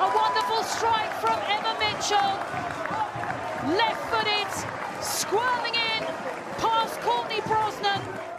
[0.00, 1.13] A wonderful strike from Emma
[2.04, 2.38] Mitchell.
[3.78, 4.03] Left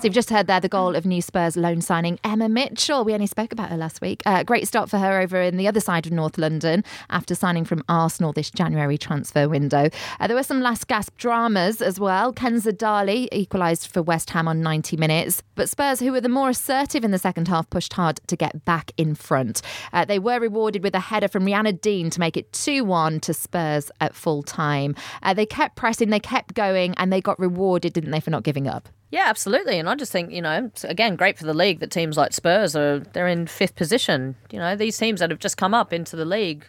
[0.06, 3.04] You've just heard there the goal of new Spurs loan signing Emma Mitchell.
[3.04, 4.22] We only spoke about her last week.
[4.28, 7.66] Uh, great start for her over in the other side of North London after signing
[7.66, 9.90] from Arsenal this January transfer window.
[10.20, 12.32] Uh, there were some last gasp dramas as well.
[12.32, 16.50] Kenza Dali equalised for West Ham on 90 minutes, but Spurs, who were the more
[16.50, 19.64] assertive in the second half, pushed hard to get back in front.
[19.92, 23.22] Uh, they were rewarded with a header from Rianna Dean to make it 2 1
[23.22, 24.94] to Spurs at full time.
[25.24, 28.44] Uh, they kept pressing, they kept going, and they got rewarded, didn't they, for not
[28.44, 28.88] giving up?
[29.16, 29.80] Yeah, absolutely.
[29.80, 32.76] And I just think, you know, again, great for the league that teams like Spurs
[32.76, 34.36] are they're in fifth position.
[34.52, 36.66] You know, these teams that have just come up into the league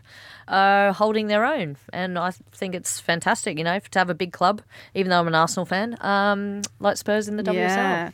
[0.47, 1.77] are holding their own.
[1.93, 4.63] And I think it's fantastic, you know, to have a big club,
[4.95, 7.55] even though I'm an Arsenal fan, um, like Spurs in the WSL.
[7.55, 8.11] Yeah.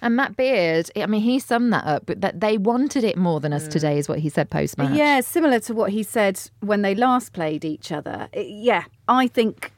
[0.00, 3.40] And Matt Beard, I mean, he summed that up, but that they wanted it more
[3.40, 4.94] than us today, is what he said post match.
[4.96, 8.28] Yeah, similar to what he said when they last played each other.
[8.34, 9.72] I- Yeah, I think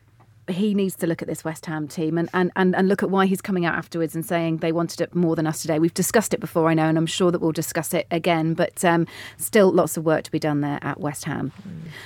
[0.49, 3.11] he needs to look at this West Ham team and, and, and, and look at
[3.11, 5.79] why he's coming out afterwards and saying they wanted it more than us today.
[5.79, 8.85] We've discussed it before, I know, and I'm sure that we'll discuss it again, but
[8.85, 9.07] um,
[9.39, 11.53] still lots of work to be done there at West Ham.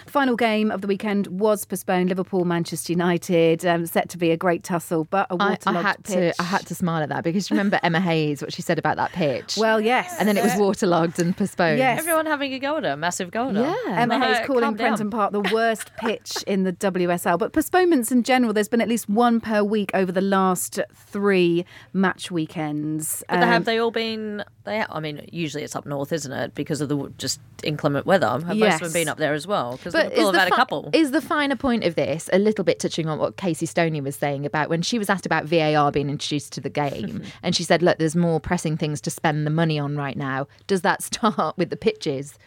[0.07, 2.09] Final game of the weekend was postponed.
[2.09, 5.83] Liverpool, Manchester United, um, set to be a great tussle, but a I, waterlogged I
[5.83, 6.37] had pitch.
[6.37, 8.79] to I had to smile at that because you remember Emma Hayes what she said
[8.79, 9.57] about that pitch.
[9.57, 10.15] Well, yes.
[10.19, 11.79] and then it was waterlogged and postponed.
[11.79, 11.99] Yes.
[11.99, 13.75] Everyone having a go at her, massive go at her.
[13.87, 14.01] Yeah.
[14.01, 14.77] Emma Like, Hayes calling calm.
[14.77, 17.39] Prenton Park the worst pitch in the WSL.
[17.39, 21.65] But postponements in general, there's been at least one per week over the last three
[21.93, 23.25] match weekends.
[23.29, 24.45] But Um, have they all been?
[24.65, 26.55] They, I mean, usually it's up north, isn't it?
[26.55, 28.29] Because of the just inclement weather.
[28.29, 29.77] Have most of them been up there as well?
[29.79, 30.91] Because Liverpool have had a couple.
[30.93, 34.15] is the finer point of this a little bit touching on what Casey Stoney was
[34.15, 37.65] saying about when she was asked about VAR being introduced to the game, and she
[37.65, 41.03] said, "Look, there's more pressing things to spend the money on right now." Does that
[41.03, 42.39] start with the pitches?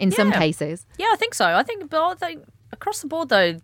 [0.00, 1.44] In some cases, Yeah, I think so.
[1.44, 3.56] I think, but I think across the board though,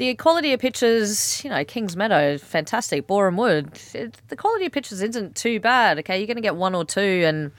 [0.00, 3.06] the quality of pitches, you know, Kingsmeadow, fantastic.
[3.06, 5.98] Boreham Wood, it, the quality of pitches isn't too bad.
[5.98, 7.52] Okay, you're going to get one or two, and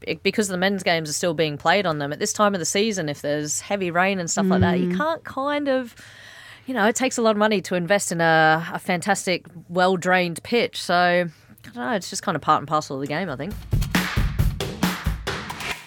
[0.00, 2.60] it- because the men's games are still being played on them at this time of
[2.60, 4.96] the season, if there's heavy rain and stuff like that, you mm.
[4.96, 5.94] can't kind of.
[6.64, 9.96] You know, it takes a lot of money to invest in a, a fantastic, well
[9.98, 10.80] drained pitch.
[10.80, 11.28] So, I
[11.64, 13.52] don't know, it's just kind of part and parcel of the game, I think.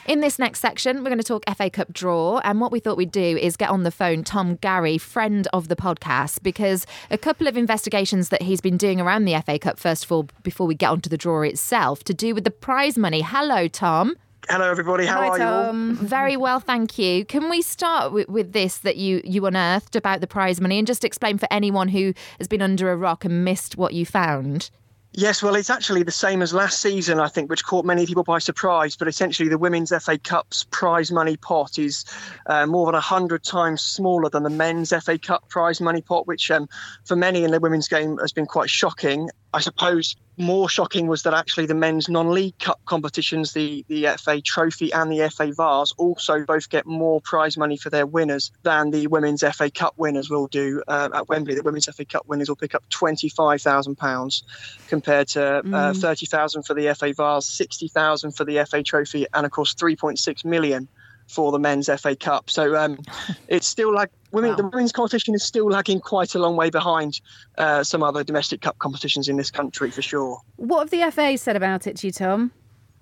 [0.07, 2.37] In this next section, we're going to talk FA Cup draw.
[2.43, 5.67] And what we thought we'd do is get on the phone Tom Garry, friend of
[5.67, 9.79] the podcast, because a couple of investigations that he's been doing around the FA Cup,
[9.79, 12.99] first of all, before we get onto the draw itself, to do with the prize
[12.99, 13.21] money.
[13.21, 14.15] Hello, Tom.
[14.47, 15.07] Hello, everybody.
[15.07, 15.63] How Hi, are you all?
[15.63, 15.95] Tom.
[15.99, 17.25] Very well, thank you.
[17.25, 20.85] Can we start with, with this that you, you unearthed about the prize money and
[20.85, 24.69] just explain for anyone who has been under a rock and missed what you found?
[25.17, 28.23] Yes, well, it's actually the same as last season, I think, which caught many people
[28.23, 28.97] by surprise.
[28.97, 32.03] But essentially, the Women's FA Cup's prize money pot is
[32.47, 36.51] uh, more than 100 times smaller than the Men's FA Cup prize money pot, which
[36.51, 36.67] um,
[37.05, 39.29] for many in the women's game has been quite shocking.
[39.55, 44.41] I suppose more shocking was that actually the men's non-league cup competitions, the, the FA
[44.41, 48.91] Trophy and the FA Vase, also both get more prize money for their winners than
[48.91, 51.55] the women's FA Cup winners will do uh, at Wembley.
[51.55, 54.43] The women's FA Cup winners will pick up £25,000
[54.89, 59.53] compared to uh, 30,000 for the FA Vase, 60,000 for the FA Trophy, and of
[59.53, 60.89] course 3.6 million
[61.27, 62.49] for the men's FA Cup.
[62.49, 62.99] So um,
[63.47, 64.55] it's still like women.
[64.55, 67.19] The women's competition is still lagging quite a long way behind
[67.57, 70.39] uh, some other domestic cup competitions in this country for sure.
[70.57, 72.51] What have the FA said about it to you, Tom?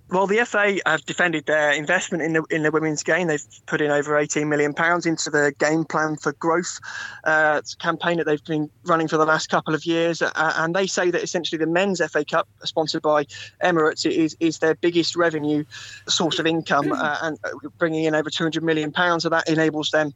[0.09, 3.27] Well, the FA have defended their investment in the in the women's game.
[3.27, 6.79] They've put in over 18 million pounds into the game plan for growth
[7.23, 10.87] uh, campaign that they've been running for the last couple of years, uh, and they
[10.87, 13.25] say that essentially the men's FA Cup, sponsored by
[13.63, 15.63] Emirates, is is their biggest revenue
[16.09, 17.39] source of income, uh, and
[17.77, 19.23] bringing in over 200 million pounds.
[19.23, 20.11] So that enables them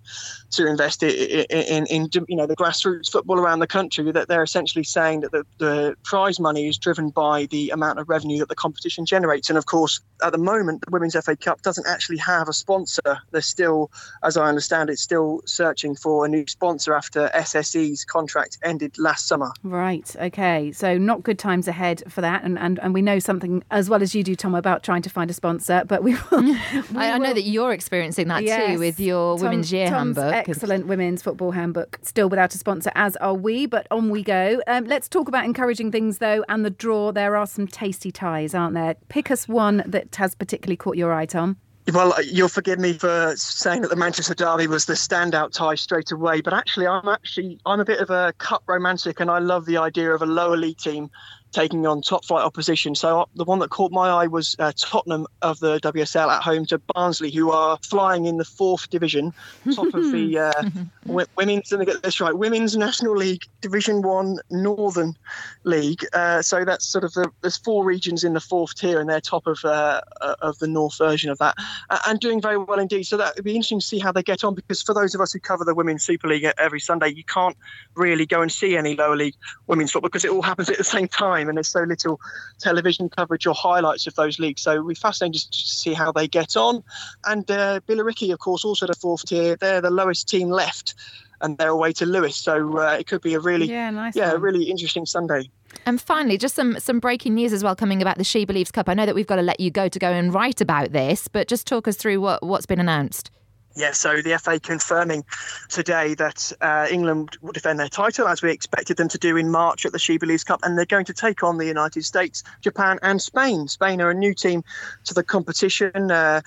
[0.52, 4.12] to invest in, in, in you know the grassroots football around the country.
[4.12, 8.10] That they're essentially saying that the, the prize money is driven by the amount of
[8.10, 9.77] revenue that the competition generates, and of course,
[10.24, 13.20] at the moment, the Women's FA Cup doesn't actually have a sponsor.
[13.32, 13.92] They're still,
[14.24, 19.28] as I understand it, still searching for a new sponsor after SSE's contract ended last
[19.28, 19.52] summer.
[19.62, 20.16] Right.
[20.20, 20.72] Okay.
[20.72, 24.02] So not good times ahead for that, and and, and we know something as well
[24.02, 25.84] as you do, Tom, about trying to find a sponsor.
[25.88, 26.42] But we will.
[26.44, 26.56] we
[26.96, 28.74] I, I know will- that you're experiencing that Yes.
[28.74, 30.34] too with your Tom- Women's Year Tom's handbook.
[30.50, 32.00] Excellent women's football handbook.
[32.02, 34.62] Still without a sponsor, as are we, but on we go.
[34.66, 37.12] Um, let's talk about encouraging things, though, and the draw.
[37.12, 38.96] There are some tasty ties, aren't there?
[39.10, 41.58] Pick us one that has particularly caught your eye, Tom.
[41.94, 45.76] Well, uh, you'll forgive me for saying that the Manchester Derby was the standout tie
[45.76, 49.40] straight away, but actually, I'm actually I'm a bit of a cup romantic, and I
[49.40, 51.10] love the idea of a lower league team
[51.52, 52.96] taking on top flight opposition.
[52.96, 56.44] So uh, the one that caught my eye was uh, Tottenham of the WSL at
[56.44, 59.34] home to Barnsley, who are flying in the fourth division,
[59.74, 60.64] top of the uh,
[61.06, 61.72] w- women's.
[61.72, 65.16] Let me get this right: Women's National League Division One Northern
[65.64, 66.06] League.
[66.14, 69.22] Uh, so that's sort of the there's four regions in the fourth tier, and they're
[69.22, 70.02] top of uh,
[70.42, 71.56] of the North version of that,
[71.90, 73.04] uh, and doing very well indeed.
[73.04, 75.22] So that would be interesting to see how they get on, because for those of
[75.22, 77.58] us who cover the Women's Super League every Sunday, you can't
[77.96, 79.36] really go and see any lower league
[79.68, 82.20] women's football because it all happens at the same time, and there's so little
[82.60, 84.62] television coverage or highlights of those leagues.
[84.62, 86.84] So we're fascinated to see how they get on.
[87.26, 89.56] And uh, Billericay, of course, also the fourth tier.
[89.56, 90.96] They're the lowest team left,
[91.42, 92.36] and they're away to Lewes.
[92.36, 95.50] So uh, it could be a really, Yeah, nice yeah, a really interesting Sunday.
[95.86, 98.90] And finally, just some some breaking news as well coming about the SheBelieves Cup.
[98.90, 101.28] I know that we've got to let you go to go and write about this,
[101.28, 103.32] but just talk us through what what's been announced.
[103.78, 105.24] Yeah, so the FA confirming
[105.70, 109.52] today that uh, England will defend their title as we expected them to do in
[109.52, 112.98] March at the SheBelieves Cup, and they're going to take on the United States, Japan,
[113.04, 113.68] and Spain.
[113.68, 114.64] Spain are a new team
[115.04, 116.10] to the competition.
[116.10, 116.42] Uh,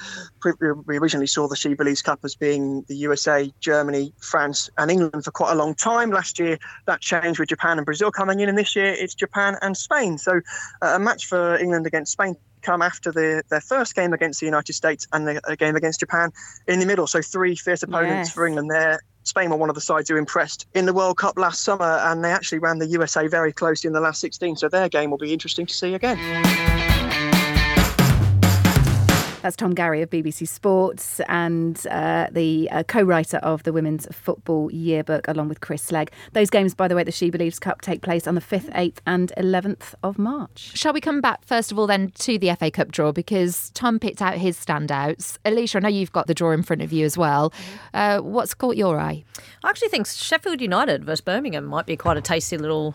[0.88, 5.30] we originally saw the SheBelieves Cup as being the USA, Germany, France, and England for
[5.30, 6.10] quite a long time.
[6.10, 9.56] Last year that changed with Japan and Brazil coming in, and this year it's Japan
[9.62, 10.18] and Spain.
[10.18, 10.40] So
[10.82, 14.46] uh, a match for England against Spain come after the, their first game against the
[14.46, 16.30] United States and the, a game against Japan
[16.66, 17.06] in the middle.
[17.06, 18.32] So three fierce opponents Yes.
[18.32, 19.00] for England there.
[19.24, 22.24] Spain were one of the sides who impressed in the World Cup last summer, and
[22.24, 24.56] they actually ran the USA very close in the last 16.
[24.56, 26.69] So their game will be interesting to see again.
[29.42, 34.06] That's Tom Garry of BBC Sports and uh, the uh, co writer of the Women's
[34.12, 36.10] Football Yearbook, along with Chris Slegg.
[36.32, 39.32] Those games, by the way, the SheBelieves Cup take place on the 5th, 8th, and
[39.38, 40.72] 11th of March.
[40.76, 43.98] Shall we come back first of all then to the FA Cup draw because Tom
[43.98, 45.38] picked out his standouts.
[45.46, 47.50] Alicia, I know you've got the draw in front of you as well.
[47.94, 49.24] Uh, what's caught your eye?
[49.64, 52.94] I actually think Sheffield United versus Birmingham might be quite a tasty little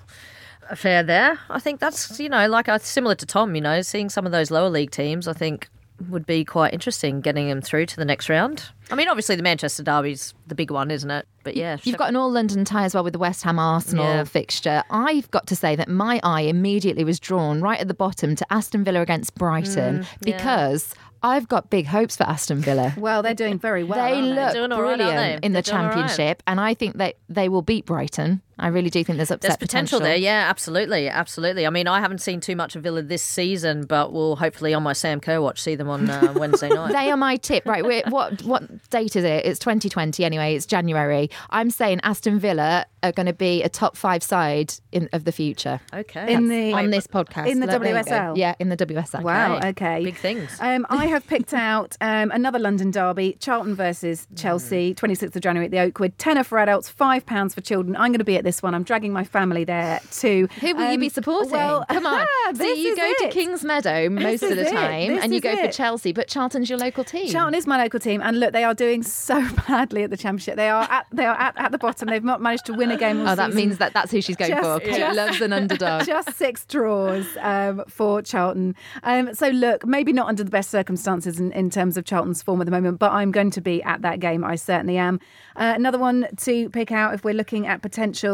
[0.70, 1.40] affair there.
[1.50, 4.32] I think that's, you know, like uh, similar to Tom, you know, seeing some of
[4.32, 5.70] those lower league teams, I think
[6.10, 8.66] would be quite interesting getting them through to the next round.
[8.92, 11.26] I mean, obviously the Manchester Derby's the big one, isn't it?
[11.44, 14.06] But yeah, You've got an all London tie as well with the West Ham Arsenal
[14.06, 14.24] Yeah.
[14.26, 14.84] fixture.
[14.90, 18.54] I've got to say that my eye immediately was drawn right at the bottom to
[18.54, 22.94] Aston Villa against Brighton Mm, because I've got big hopes for Aston Villa.
[22.98, 23.98] Well, they're doing very well.
[24.06, 25.46] they aren't look Doing all right, aren't brilliant they?
[25.48, 25.94] in the They're doing all right.
[25.96, 28.42] championship, and I think that they will beat Brighton.
[28.58, 31.68] I really do think there's upset There's potential, there, yeah, absolutely, absolutely.
[31.68, 34.84] I mean, I haven't seen too much of Villa this season, but we'll hopefully on
[34.84, 36.94] my Sam Kerr watch see them on uh, Wednesday night.
[36.94, 37.84] They are my tip, right?
[37.84, 39.46] We're, what what date is it?
[39.46, 40.56] It's 2020 anyway.
[40.56, 41.30] It's January.
[41.50, 45.32] I'm saying Aston Villa are going to be a top five side in of the
[45.32, 45.80] future.
[45.94, 48.10] okay, In the- on this podcast In the There- there you go.
[48.12, 48.38] WSL?
[48.38, 49.22] Yeah, in the WSL.
[49.22, 50.04] Wow, okay.
[50.04, 50.58] Big things.
[50.62, 55.66] Um, I have picked out um, another London derby, Charlton versus Chelsea, 26th of January
[55.66, 56.18] at the Oakwood.
[56.18, 57.96] Tenner for adults, £5 for children.
[57.98, 58.74] I'm going to be at this one.
[58.74, 60.48] I'm dragging my family there too.
[60.62, 61.52] Who will you Um, be supporting?
[61.52, 62.26] Well, Come on.
[62.56, 63.34] so you go to it.
[63.34, 65.70] Kingsmeadow most This of the time, and you go for.
[65.72, 67.28] Chelsea, but Charlton's your local team.
[67.30, 70.56] Charlton is my local team, and look, they are doing so badly at the championship.
[70.56, 72.08] They are at they are at, at the bottom.
[72.08, 73.56] They've not managed to win a game all Oh, that season.
[73.58, 74.80] means that that's who she's going Just- for.
[74.80, 76.06] Kait just- loves an underdog.
[76.06, 78.76] Just six draws um, for Charlton.
[79.04, 82.62] Um, so, look, maybe not under the best circumstances in, in terms of Charlton's form
[82.62, 84.44] at the moment, but I'm going to be at that game.
[84.44, 85.20] I certainly am.
[85.56, 87.82] Uh, another one to pick out if we're looking at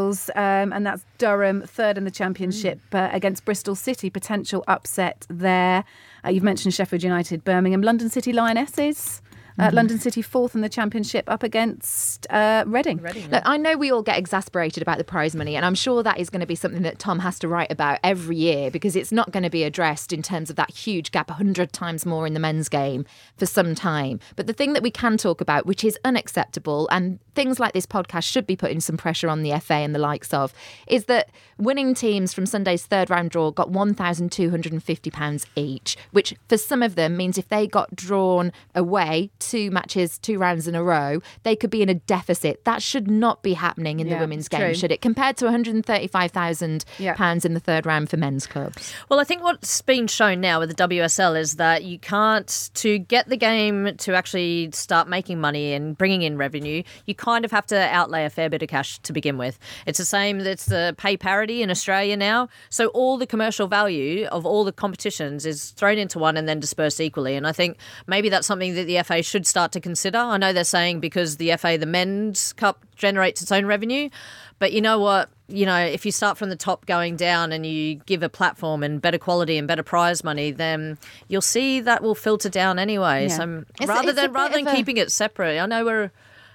[0.02, 4.10] potentials, um, and that's Durham, third in the championship uh, against Bristol City.
[4.10, 5.84] Potential upset there.
[6.26, 9.22] Uh, you've mentioned Sheffield United, Birmingham, London City Lionesses.
[9.60, 13.00] Uh, London City fourth in the championship up against uh, Reading.
[13.30, 16.20] Look, I know we all get exasperated about the prize money, and I'm sure that
[16.20, 19.12] is going to be something that Tom has to write about every year because it's
[19.12, 22.34] not going to be addressed in terms of that huge gap, 100 times more in
[22.34, 23.06] the men's game
[23.38, 24.20] for some time.
[24.36, 27.86] But the thing that we can talk about, which is unacceptable, and things like this
[27.86, 30.54] podcast should be putting some pressure on the FA and the likes of,
[30.88, 36.84] is that winning teams from Sunday's third round draw got £1,250 each, which for some
[36.84, 41.22] of them means if they got drawn away two matches, two rounds in a row,
[41.44, 42.64] they could be in a deficit.
[42.66, 44.74] That should not be happening in Yeah, the women's game, true.
[44.74, 45.02] should it?
[45.02, 47.16] Compared to £135,000 Yeah.
[47.44, 48.94] in the third round for men's clubs.
[49.10, 53.00] Well, I think what's been shown now with the WSL is that you can't, to
[53.00, 57.52] get the game to actually start making money and bringing in revenue, you kind of
[57.52, 59.60] have to outlay a fair bit of cash to begin with.
[59.86, 62.50] It's the same, it's the pay parity in Australia now.
[62.70, 66.60] So all the commercial value of all the competitions is thrown into one and then
[66.60, 67.36] dispersed equally.
[67.36, 70.18] And I think maybe that's something that the FA should start to consider.
[70.18, 74.10] I know they're saying because the FA, the men's cup, generates its own revenue.
[74.58, 75.30] But you know what?
[75.48, 78.84] You know, if you start from the top going down and you give a platform
[78.84, 83.24] and better quality and better prize money, then you'll see that will filter down anyway.
[83.28, 83.38] Yeah.
[83.38, 86.12] So rather it's than rather than of a- keeping it separate, I know we're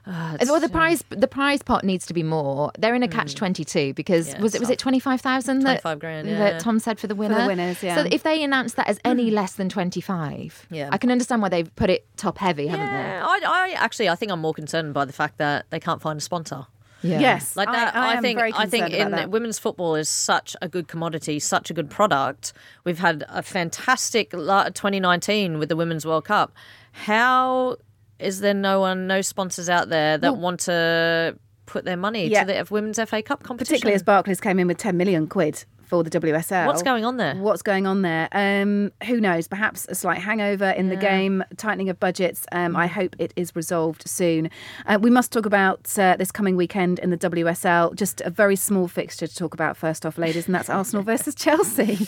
[0.09, 2.71] Ah, well, the prize the prize pot needs to be more.
[2.79, 3.13] They're in a hmm.
[3.13, 6.29] catch twenty two because Yeah, was it was it twenty five thousand that 25 grand,
[6.29, 6.39] yeah.
[6.39, 7.45] that Tom said for the winner?
[7.47, 7.97] winners, yeah.
[7.97, 9.35] So if they announce that as any hmm.
[9.35, 10.91] less than twenty five, Yeah.
[10.93, 12.93] I can understand why they've put it top heavy, haven't they?
[12.93, 16.01] Yeah, I, I actually I think I'm more concerned by the fact that they can't
[16.01, 16.67] find a sponsor.
[17.03, 17.21] Yeah.
[17.21, 19.31] Yes, Like that, I, I, am think I think in that.
[19.31, 22.53] women's football is such a good commodity, such a good product.
[22.85, 26.53] We've had a fantastic 2019 with the Women's World Cup.
[26.93, 27.77] How
[28.19, 31.37] is there no one, no sponsors out there that want to
[31.67, 32.45] put their money Yeah.
[32.45, 33.75] to the Women's FA Cup competition?
[33.75, 36.67] particularly as Barclays came in with 10 million quid for the WSL.
[36.67, 37.35] What's going on there?
[37.37, 38.29] What's going on there?
[38.33, 39.49] Um, who knows?
[39.49, 42.47] Perhaps a slight hangover in the game, tightening of budgets.
[42.53, 44.51] Um, I hope it is resolved soon.
[44.87, 47.95] Uh, we must talk about uh, this coming weekend in the WSL.
[47.95, 51.35] Just a very small fixture to talk about first off, ladies, and that's Arsenal versus
[51.35, 51.99] Chelsea.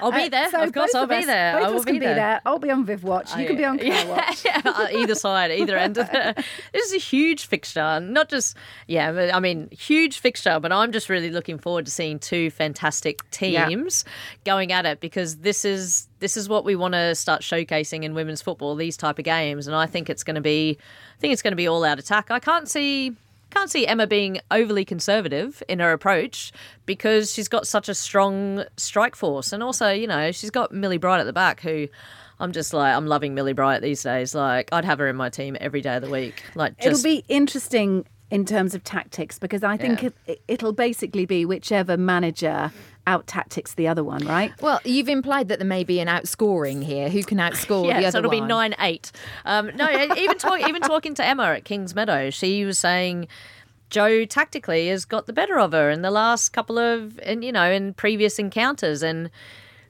[0.00, 0.50] I'll be Uh, there.
[0.50, 1.52] so of course, I'll of be us- there.
[1.58, 2.14] Both I will be be there.
[2.14, 2.40] there.
[2.44, 3.34] I'll be on Viv Watch.
[3.36, 4.44] You can be on Kerr Watch.
[4.44, 4.60] yeah,
[4.92, 5.96] either side, either end.
[5.98, 6.34] Of the,
[6.72, 8.00] this is a huge fixture.
[8.00, 8.56] Not just,
[8.86, 12.97] yeah, I mean, huge fixture, but I'm just really looking forward to seeing two fantastic
[13.30, 14.04] teams
[14.44, 18.14] going at it because this is this is what we want to start showcasing in
[18.14, 18.74] women's football.
[18.74, 20.78] These type of games, and I think it's going to be,
[21.16, 22.30] I think it's going to be all out attack.
[22.30, 23.14] I can't see.
[23.50, 26.52] Can't see Emma being overly conservative in her approach
[26.84, 30.98] because she's got such a strong strike force, and also, you know, she's got Millie
[30.98, 31.88] Bright at the back, who
[32.40, 34.34] I'm just like I'm loving Millie Bright these days.
[34.34, 36.42] Like I'd have her in my team every day of the week.
[36.54, 40.10] Like just It'll be interesting in terms of tactics because I think Yeah.
[40.26, 42.70] it, it'll basically be whichever manager
[43.06, 44.52] out tactics the other one, right?
[44.60, 47.08] Well, you've implied that there may be an outscoring here.
[47.08, 49.12] Who can outscore yeah, the other so it'll be nine eight.
[49.46, 53.28] Um, no, even talk, even talking to Emma at Kingsmeadow, she was saying.
[53.90, 57.50] Joe tactically has got the better of her in the last couple of, and you
[57.50, 59.30] know, in previous encounters, and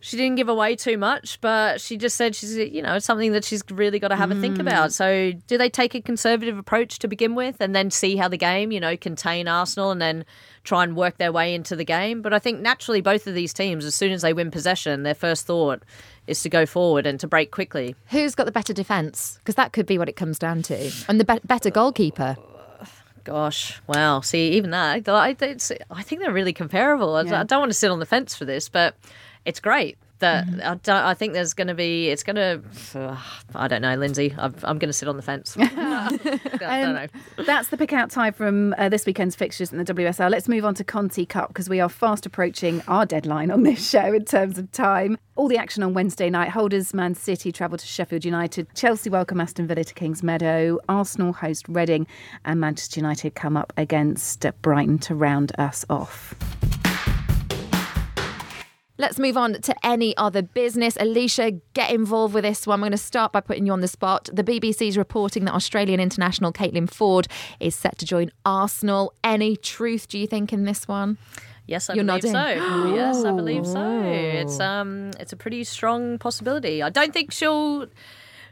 [0.00, 3.32] she didn't give away too much, but she just said she's, you know, it's something
[3.32, 4.90] that she's really got to have a think about.
[4.90, 4.92] Mm.
[4.92, 8.36] So, do they take a conservative approach to begin with, and then see how the
[8.36, 10.24] game, you know, contain Arsenal, and then
[10.64, 12.22] try and work their way into the game?
[12.22, 15.14] But I think naturally, both of these teams, as soon as they win possession, their
[15.14, 15.82] first thought
[16.26, 17.96] is to go forward and to break quickly.
[18.10, 19.38] Who's got the better defence?
[19.38, 22.36] Because that could be what it comes down to, and the be- better goalkeeper.
[23.24, 24.20] Gosh, wow.
[24.22, 25.36] See, even that, I,
[25.90, 27.14] I think they're really comparable.
[27.14, 28.94] I, I don't want to sit on the fence for this, but
[29.44, 29.98] it's great.
[30.20, 32.60] That I, don't, I think there's going to be, it's going to,
[33.54, 34.34] I don't know, Lynsey.
[34.36, 35.56] I'm, I'm going to sit on the fence.
[35.60, 36.08] I
[36.58, 37.06] don't Um, know.
[37.44, 40.28] That's the pick out time from uh, this weekend's fixtures in the WSL.
[40.28, 43.88] Let's move on to Conti Cup because we are fast approaching our deadline on this
[43.90, 45.18] show in terms of time.
[45.36, 46.48] All the action on Wednesday night.
[46.50, 48.66] Holders Man City travel to Sheffield United.
[48.74, 50.78] Chelsea welcome Aston Villa to Kingsmeadow.
[50.88, 52.08] Arsenal host Reading.
[52.44, 56.34] And Manchester United come up against Brighton to round us off.
[59.00, 60.96] Let's move on to any other business.
[60.98, 62.74] Alicia, get involved with this one.
[62.74, 64.28] I'm going to start by putting you on the spot.
[64.32, 67.28] The BBC is reporting that Australian international Caitlin Foord
[67.60, 69.14] is set to join Arsenal.
[69.22, 71.16] Any truth, do you think, in this one?
[71.68, 72.32] Yes, I You're believe nodding.
[72.32, 72.94] so.
[72.94, 74.02] yes, I believe so.
[74.02, 76.82] It's um, it's a pretty strong possibility.
[76.82, 77.86] I don't think she'll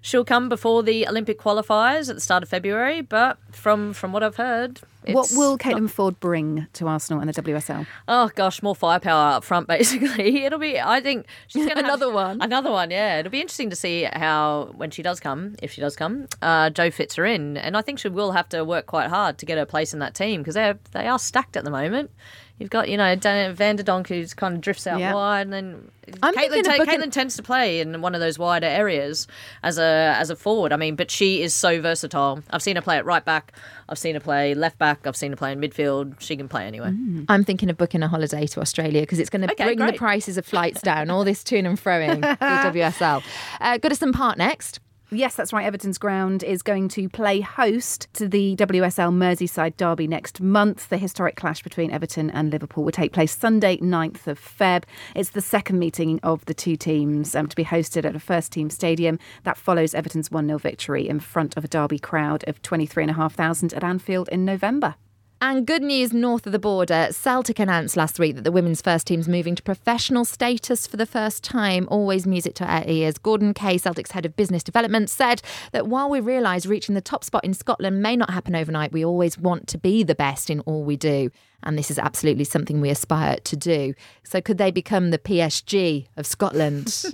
[0.07, 4.23] she'll come before the Olympic qualifiers at the start of February, but from from what
[4.23, 7.87] I've heard, what will not- Caitlin Foord bring to Arsenal and the WSL?
[8.07, 9.67] Oh gosh, more firepower up front.
[9.77, 10.79] Basically, it'll be.
[10.81, 12.41] I think she's going to Another one.
[12.41, 12.91] Another one.
[12.91, 16.27] Yeah, it'll be interesting to see how when she does come, if she does come,
[16.41, 19.39] uh, Joe fits her in, and I think she will have to work quite hard
[19.39, 22.11] to get her place in that team because they they are stacked at the moment.
[22.59, 25.13] You've got you know Dan van de Donk who's kind of drifts out Yeah.
[25.15, 25.91] wide, and then
[26.23, 29.27] I'm Caitlin, thinking ta- booking- Caitlin tends to play in one of those wider areas
[29.63, 30.73] as a as a forward.
[30.73, 32.43] I mean, but she is so versatile.
[32.51, 33.53] I've seen her play at right back.
[33.89, 35.07] I've seen her play left back.
[35.07, 36.19] I've seen her play in midfield.
[36.21, 36.95] She can play anywhere.
[37.29, 39.93] I'm thinking of booking a holiday to Australia because it's going to Okay, bring the
[39.93, 43.23] prices of flights down, all this to and froing WSL.
[43.61, 44.81] Uh, Goodison Park next.
[45.11, 45.65] Yes, that's right.
[45.65, 50.89] Everton's ground is going to play host to the WSL Merseyside derby next month.
[50.89, 54.83] The historic clash between Everton and Liverpool will take place Sunday, 9th of Feb.
[55.15, 58.51] It's the second meeting of the two teams um, to be hosted at a first
[58.51, 59.21] team stadium.
[59.45, 63.85] That follows Everton's 1 0 victory in front of a derby crowd of 23,500 at
[63.85, 64.97] Anfield in November.
[65.39, 67.09] And good news north of the border.
[67.11, 71.05] Celtic announced last week that the women's first team's moving to professional status for the
[71.05, 71.87] first time.
[71.91, 73.19] Always music to our ears.
[73.19, 77.23] Gordon Kay, Celtic's head of business development, said that while we realise reaching the top
[77.23, 80.61] spot in Scotland may not happen overnight, we always want to be the best in
[80.61, 81.31] all we do.
[81.63, 83.93] and this is absolutely something we aspire to do.
[84.23, 86.87] So, could they become the PSG of Scotland?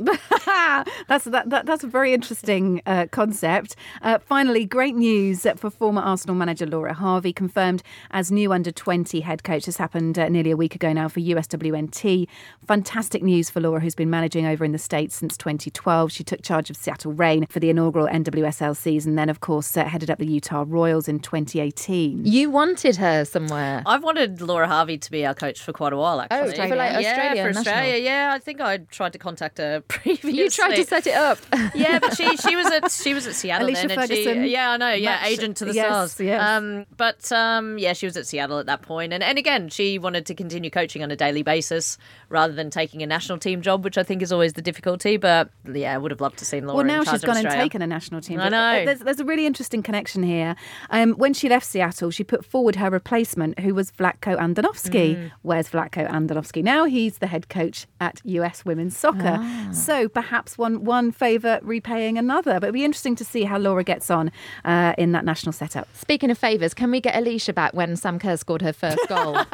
[1.08, 3.76] that's that, that, that's a very interesting uh, concept.
[4.02, 7.82] Uh, finally, great news for former Arsenal manager Laura Harvey, confirmed
[8.12, 9.66] as new under 20 head coach.
[9.66, 12.26] This happened uh, nearly a week ago now for USWNT.
[12.66, 16.12] Fantastic news for Laura, who's been managing over in the States since 2012.
[16.12, 19.84] She took charge of Seattle Reign for the inaugural NWSL season, then, of course, uh,
[19.84, 22.24] headed up the Utah Royals in 2018.
[22.24, 23.82] You wanted her somewhere.
[23.86, 26.58] I've wanted Laura Harvey to be our coach for quite a while, actually.
[26.60, 27.32] Oh, for like Australia.
[27.34, 27.58] yeah, for.
[27.58, 27.96] Australia.
[27.98, 30.32] Yeah, I think I tried to contact her previously.
[30.32, 31.38] You tried to set it up.
[31.74, 34.70] yeah, but she she was at she was at Seattle Alicia then, and she- yeah,
[34.70, 36.20] I know, yeah, match- agent to the yes, stars.
[36.20, 36.42] yes.
[36.42, 39.98] Um, but um, yeah, she was at Seattle at that point, and and again, she
[39.98, 41.98] wanted to continue coaching on a daily basis
[42.28, 45.16] rather than taking a national team job, which I think is always the difficulty.
[45.16, 46.76] But yeah, I would have loved to see Laura.
[46.76, 48.40] Well, now in charge she's of gone and taken a national team.
[48.40, 48.84] I know.
[48.84, 50.56] There's, there's a really interesting connection here.
[50.90, 55.16] Um, when she left Seattle, she put forward her replacement, who was Vlatko Andonovski.
[55.16, 55.30] Mm.
[55.42, 56.62] Where's Vlatko Andonovski?
[56.62, 59.38] Now he's the head coach at US Women's Soccer.
[59.40, 59.68] Ah.
[59.72, 62.60] So perhaps one one favour repaying another.
[62.60, 64.30] But it'll be interesting to see how Laura gets on
[64.64, 65.88] uh, in that national setup.
[65.96, 69.34] Speaking of favours, can we get Alicia back when Sam Kerr scored her first goal?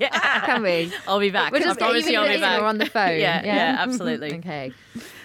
[0.00, 0.92] yeah, can we?
[1.06, 1.52] I'll be back.
[1.52, 2.60] We'll I just promise even you I'll be it's back.
[2.60, 3.18] or on the phone.
[3.20, 4.34] Yeah, yeah, absolutely.
[4.38, 4.72] okay.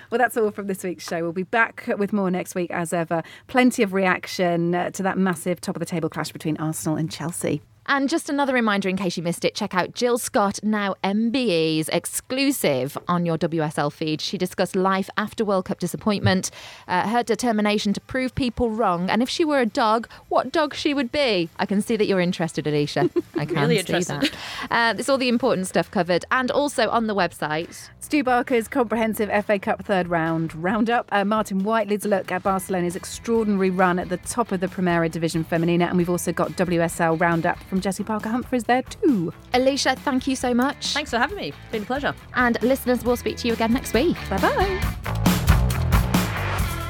[0.10, 1.22] Well, that's all from this week's show.
[1.22, 3.22] We'll be back with more next week, as ever.
[3.48, 7.12] Plenty of reaction uh, to that massive top of the table clash between Arsenal and
[7.12, 7.62] Chelsea.
[7.92, 11.90] And just another reminder in case you missed it, check out Jill Scott, now MBE's
[11.90, 14.22] exclusive on your WSL feed.
[14.22, 16.52] She discussed life after World Cup disappointment,
[16.88, 20.76] uh, her determination to prove people wrong, and if she were a dog, what dog
[20.76, 21.50] she would be.
[21.58, 23.10] I can see that you're interested, Alicia.
[23.36, 24.22] I can Really see interested.
[24.22, 24.32] that.
[24.70, 27.90] Uh, there's all the important stuff covered, and also on the website.
[28.00, 31.08] Stu Barker's comprehensive FA Cup third round roundup.
[31.12, 35.44] Uh, Martin Whiteley's look at Barcelona's extraordinary run at the top of the Primera Division
[35.44, 35.88] Femenina.
[35.90, 39.34] And we've also got WSL roundup from Jessy Parker Humphreys there too.
[39.54, 40.94] Alicia, thank you so much.
[40.94, 41.50] Thanks for having me.
[41.50, 42.14] It's Been a pleasure.
[42.36, 44.18] And listeners, we'll speak to you again next week.
[44.30, 44.96] Bye bye.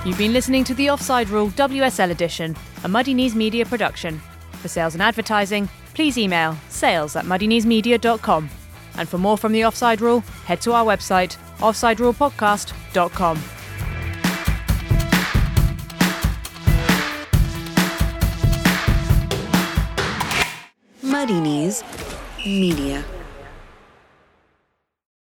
[0.05, 4.21] You've been listening to the Offside Rule WSL edition, a Muddy Knees Media production.
[4.53, 8.49] For sales and advertising, please email sales at muddykneesmedia.com.
[8.95, 13.58] And for more from the Offside Rule, head to our website, offsiderulepodcast.com.
[21.09, 21.83] Muddy Knees
[22.45, 23.18] Media.